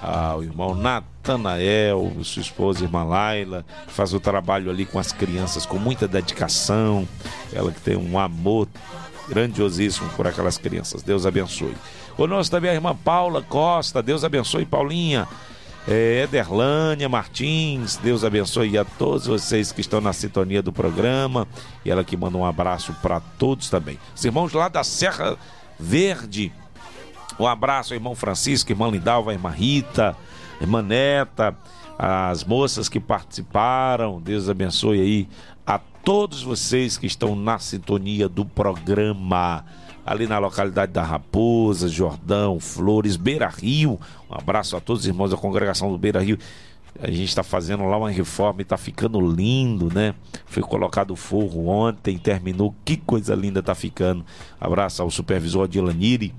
[0.00, 5.66] ao irmão Natanael, sua esposa, irmã Laila, que faz o trabalho ali com as crianças
[5.66, 7.06] com muita dedicação.
[7.52, 8.68] Ela que tem um amor
[9.28, 11.02] grandiosíssimo por aquelas crianças.
[11.02, 11.74] Deus abençoe.
[12.16, 14.02] Conosco também a irmã Paula Costa.
[14.02, 15.26] Deus abençoe, Paulinha.
[15.88, 21.48] É, Ederlânia Martins, Deus abençoe a todos vocês que estão na sintonia do programa.
[21.84, 23.98] E ela que manda um abraço para todos também.
[24.14, 25.36] Os irmãos lá da Serra
[25.78, 26.52] Verde,
[27.40, 30.14] um abraço irmão Francisco, irmã Lindalva, irmã Rita,
[30.60, 31.56] irmã Neta,
[31.98, 34.20] as moças que participaram.
[34.20, 35.28] Deus abençoe aí
[35.66, 39.64] a todos vocês que estão na sintonia do programa.
[40.04, 43.98] Ali na localidade da Raposa, Jordão, Flores, Beira Rio.
[44.30, 46.38] Um abraço a todos os irmãos da congregação do Beira Rio.
[47.00, 50.14] A gente está fazendo lá uma reforma e está ficando lindo, né?
[50.46, 52.74] Foi colocado forro ontem, terminou.
[52.84, 54.24] Que coisa linda tá ficando.
[54.60, 56.34] Abraço ao supervisor Adilaniri.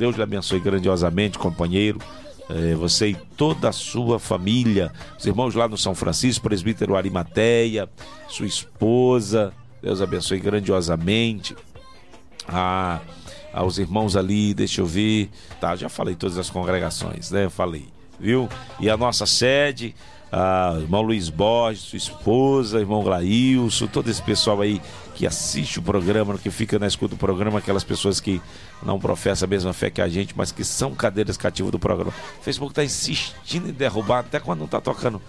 [0.00, 2.00] Deus lhe abençoe grandiosamente, companheiro.
[2.48, 4.90] Eh, você e toda a sua família.
[5.18, 7.86] Os irmãos lá no São Francisco, presbítero Arimateia,
[8.26, 9.52] sua esposa.
[9.82, 11.54] Deus abençoe grandiosamente.
[12.48, 13.00] Ah,
[13.52, 15.28] aos irmãos ali, deixa eu ver.
[15.60, 17.44] Tá, já falei todas as congregações, né?
[17.44, 17.86] Eu falei,
[18.18, 18.48] viu?
[18.80, 19.94] E a nossa sede,
[20.32, 24.80] ah, irmão Luiz Borges, sua esposa, irmão Glailson, todo esse pessoal aí
[25.14, 28.40] que assiste o programa, que fica na escuta do programa, aquelas pessoas que
[28.82, 32.12] não professam a mesma fé que a gente, mas que são cadeiras cativas do programa.
[32.40, 35.20] O Facebook tá insistindo em derrubar até quando não tá tocando.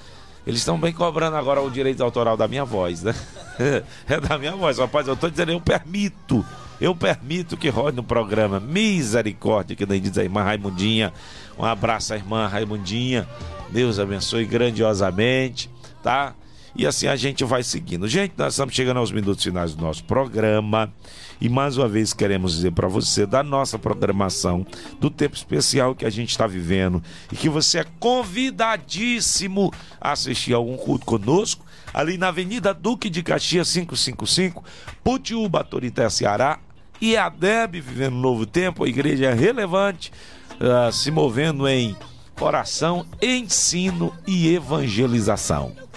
[0.46, 3.14] Eles estão bem cobrando agora o direito autoral da minha voz, né?
[4.08, 5.08] é da minha voz, rapaz.
[5.08, 6.46] Eu tô dizendo, eu permito.
[6.82, 8.60] Eu permito que rode no programa.
[8.60, 11.14] Misericórdia, que nem diz a irmã Raimundinha.
[11.56, 13.28] Um abraço à irmã Raimundinha.
[13.70, 15.70] Deus abençoe grandiosamente,
[16.02, 16.34] tá?
[16.76, 18.08] E assim a gente vai seguindo.
[18.08, 20.92] Gente, nós estamos chegando aos minutos finais do nosso programa.
[21.40, 24.66] E mais uma vez queremos dizer para você da nossa programação,
[25.00, 27.02] do tempo especial que a gente está vivendo
[27.32, 31.64] e que você é convidadíssimo a assistir algum culto conosco
[31.94, 34.64] ali na Avenida Duque de Caxias 555,
[35.04, 36.58] Putiúba, Torité, Ceará.
[37.02, 40.14] E a DEB vivendo um novo tempo, a igreja é relevante,
[40.60, 41.98] ah, se movendo em
[42.40, 45.76] oração, ensino e evangelização.
[45.76, 45.92] É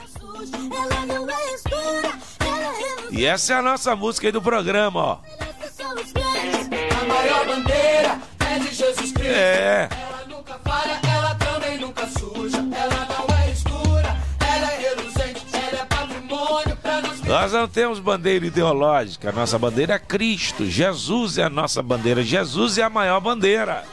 [3.10, 5.18] E essa é a nossa música aí do programa, ó.
[7.00, 9.20] A maior bandeira é de Jesus Cristo.
[9.20, 9.88] É.
[9.90, 11.13] Ela nunca falha,
[17.44, 20.64] Nós não temos bandeira ideológica, a nossa bandeira é Cristo.
[20.64, 23.84] Jesus é a nossa bandeira, Jesus é a maior bandeira.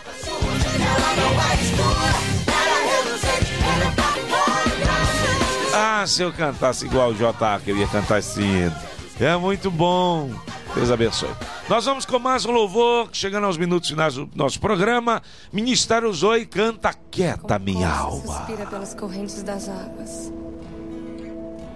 [5.76, 8.72] Ah, se eu cantasse igual o J.A., que eu ia cantar assim.
[9.19, 10.32] É muito bom.
[10.73, 11.36] Deus abençoe.
[11.68, 15.22] Nós vamos com mais um louvor, chegando aos minutos finais do nosso programa.
[15.52, 18.34] Ministério Zoe canta Quieta Minha Alma.
[18.34, 20.32] suspira pelas correntes das águas.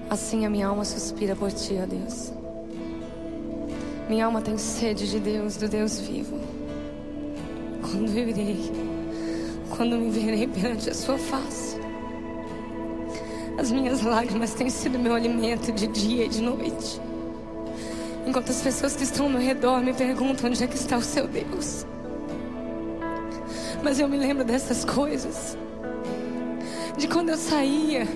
[0.10, 2.32] Assim a minha alma suspira por ti, ó Deus.
[4.07, 6.40] Minha alma tem sede de Deus, do Deus vivo.
[7.82, 8.72] Quando eu irei,
[9.76, 11.76] quando me verei perante a sua face.
[13.57, 17.02] As minhas lágrimas têm sido meu alimento de dia e de noite.
[18.27, 21.02] Enquanto as pessoas que estão ao meu redor me perguntam onde é que está o
[21.02, 21.86] seu Deus.
[23.84, 25.57] Mas eu me lembro dessas coisas.
[26.98, 28.07] De quando eu saía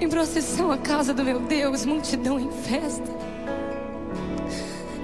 [0.00, 3.10] em procissão à casa do meu Deus, multidão em festa.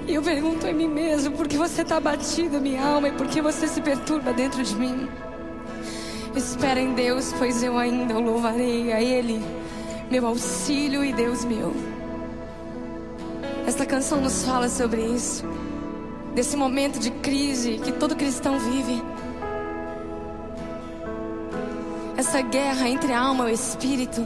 [0.07, 3.27] E eu pergunto a mim mesmo, por que você está abatido, minha alma, e por
[3.27, 5.07] que você se perturba dentro de mim?
[6.35, 9.43] Espera em Deus, pois eu ainda o louvarei a Ele,
[10.09, 11.73] meu auxílio e Deus meu.
[13.67, 15.43] Esta canção nos fala sobre isso,
[16.33, 19.03] desse momento de crise que todo cristão vive.
[22.15, 24.25] Essa guerra entre a alma e o espírito,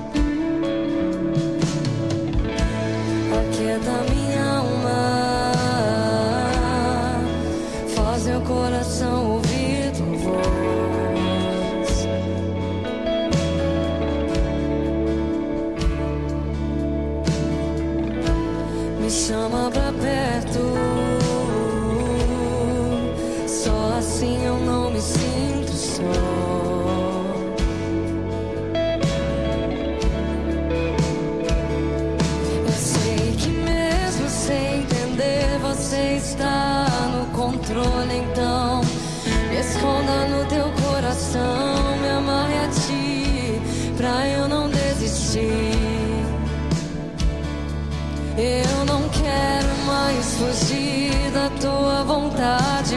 [3.71, 4.20] Aquieta minha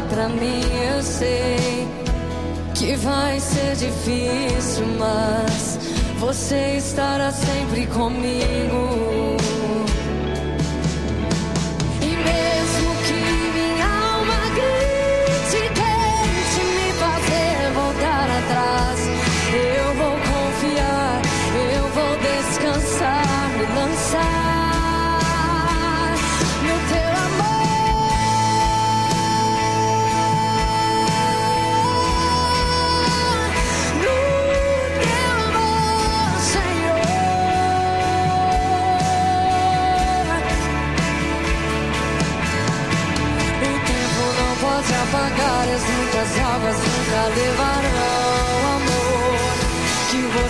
[0.09, 0.63] pra mim.
[0.95, 1.89] Eu sei
[2.75, 5.79] que vai ser difícil, mas
[6.19, 8.94] você estará sempre comigo.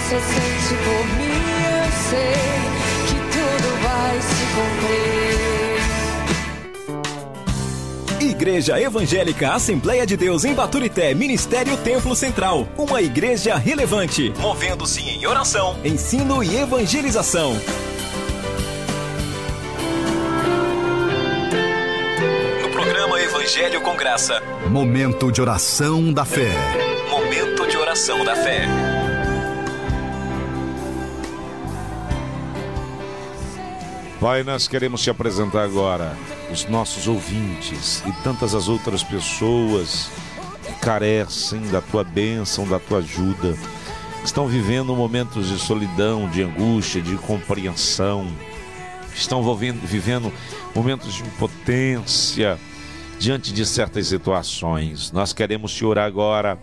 [0.04, 1.24] Você sente por mim.
[1.64, 2.34] Eu sei
[3.08, 5.04] que tudo vai se cumprir.
[8.30, 12.68] Igreja Evangélica Assembleia de Deus em Baturité, Ministério Templo Central.
[12.76, 17.54] Uma igreja relevante, movendo-se em oração, ensino e evangelização.
[22.60, 24.42] No programa Evangelho com Graça.
[24.68, 26.50] Momento de oração da fé.
[27.08, 28.68] Momento de oração da fé.
[34.24, 36.16] Pai, nós queremos te apresentar agora
[36.50, 40.08] os nossos ouvintes e tantas as outras pessoas
[40.64, 43.54] que carecem da tua bênção, da tua ajuda,
[44.24, 48.26] estão vivendo momentos de solidão, de angústia, de incompreensão,
[49.14, 50.32] estão vivendo
[50.74, 52.58] momentos de impotência
[53.18, 55.12] diante de certas situações.
[55.12, 56.58] Nós queremos te orar agora,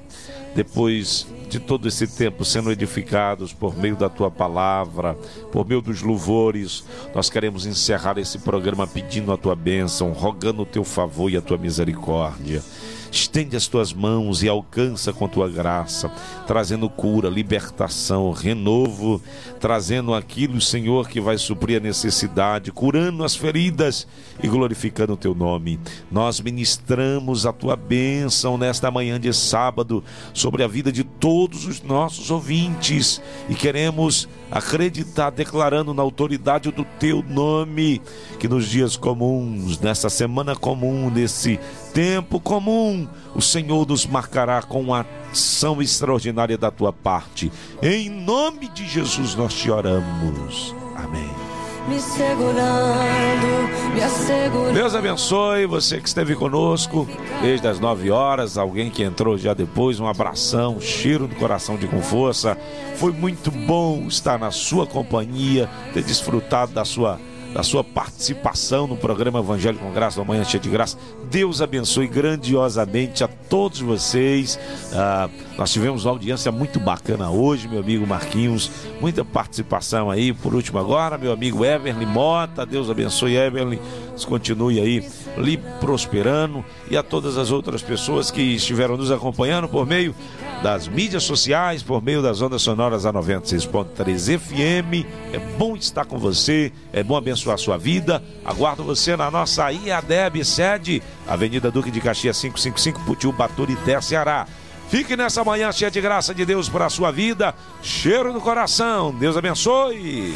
[0.56, 5.18] depois de todo esse tempo sendo edificados por meio da tua palavra,
[5.52, 6.86] por meio dos louvores.
[7.14, 11.42] Nós queremos encerrar esse programa pedindo a tua bênção, rogando o teu favor e a
[11.42, 12.64] tua misericórdia.
[13.12, 16.10] Estende as tuas mãos e alcança com tua graça,
[16.48, 19.22] trazendo cura, libertação, renovo,
[19.60, 24.08] trazendo aquilo, Senhor, que vai suprir a necessidade, curando as feridas
[24.42, 25.78] e glorificando o teu nome.
[26.10, 30.02] Nós ministramos a tua bênção nesta manhã de sábado
[30.34, 36.84] sobre a vida de todos os nossos ouvintes e queremos acreditar, declarando na autoridade do
[37.00, 38.02] teu nome,
[38.38, 41.60] que nos dias comuns, nessa semana comum, nesse
[41.94, 47.52] tempo comum, o Senhor nos marcará com uma ação extraordinária da tua parte.
[47.82, 50.76] Em nome de Jesus nós te oramos.
[50.96, 51.41] Amém.
[51.88, 54.74] Me segurando, me assegurando.
[54.74, 57.08] Deus abençoe você que esteve conosco
[57.42, 58.58] desde as 9 horas.
[58.58, 62.58] Alguém que entrou já depois, um abração, um cheiro no coração de com força.
[62.96, 67.20] Foi muito bom estar na sua companhia, ter desfrutado da sua
[67.54, 70.98] da sua participação no programa Evangelho com Graça, da Manhã Cheia de Graça.
[71.30, 74.60] Deus abençoe grandiosamente a todos vocês.
[74.94, 78.72] Ah, nós tivemos uma audiência muito bacana hoje, meu amigo Marquinhos.
[79.00, 80.34] Muita participação aí.
[80.34, 82.66] Por último, agora, meu amigo Everly Mota.
[82.66, 83.80] Deus abençoe, Everly.
[84.26, 85.08] Continue aí
[85.38, 86.64] lhe prosperando.
[86.90, 90.14] E a todas as outras pessoas que estiveram nos acompanhando por meio
[90.62, 95.06] das mídias sociais, por meio das ondas sonoras a 96.3 FM.
[95.34, 98.24] É bom estar com você, é bom abençoar a sua vida.
[98.46, 104.48] Aguardo você na nossa IADEB sede, Avenida Duque de Caxias 555, Putiu, Baturité, Ceará.
[104.90, 107.56] Fique nessa manhã cheia de graça de Deus para a sua vida.
[107.82, 109.14] Cheiro no coração.
[109.14, 110.36] Deus abençoe.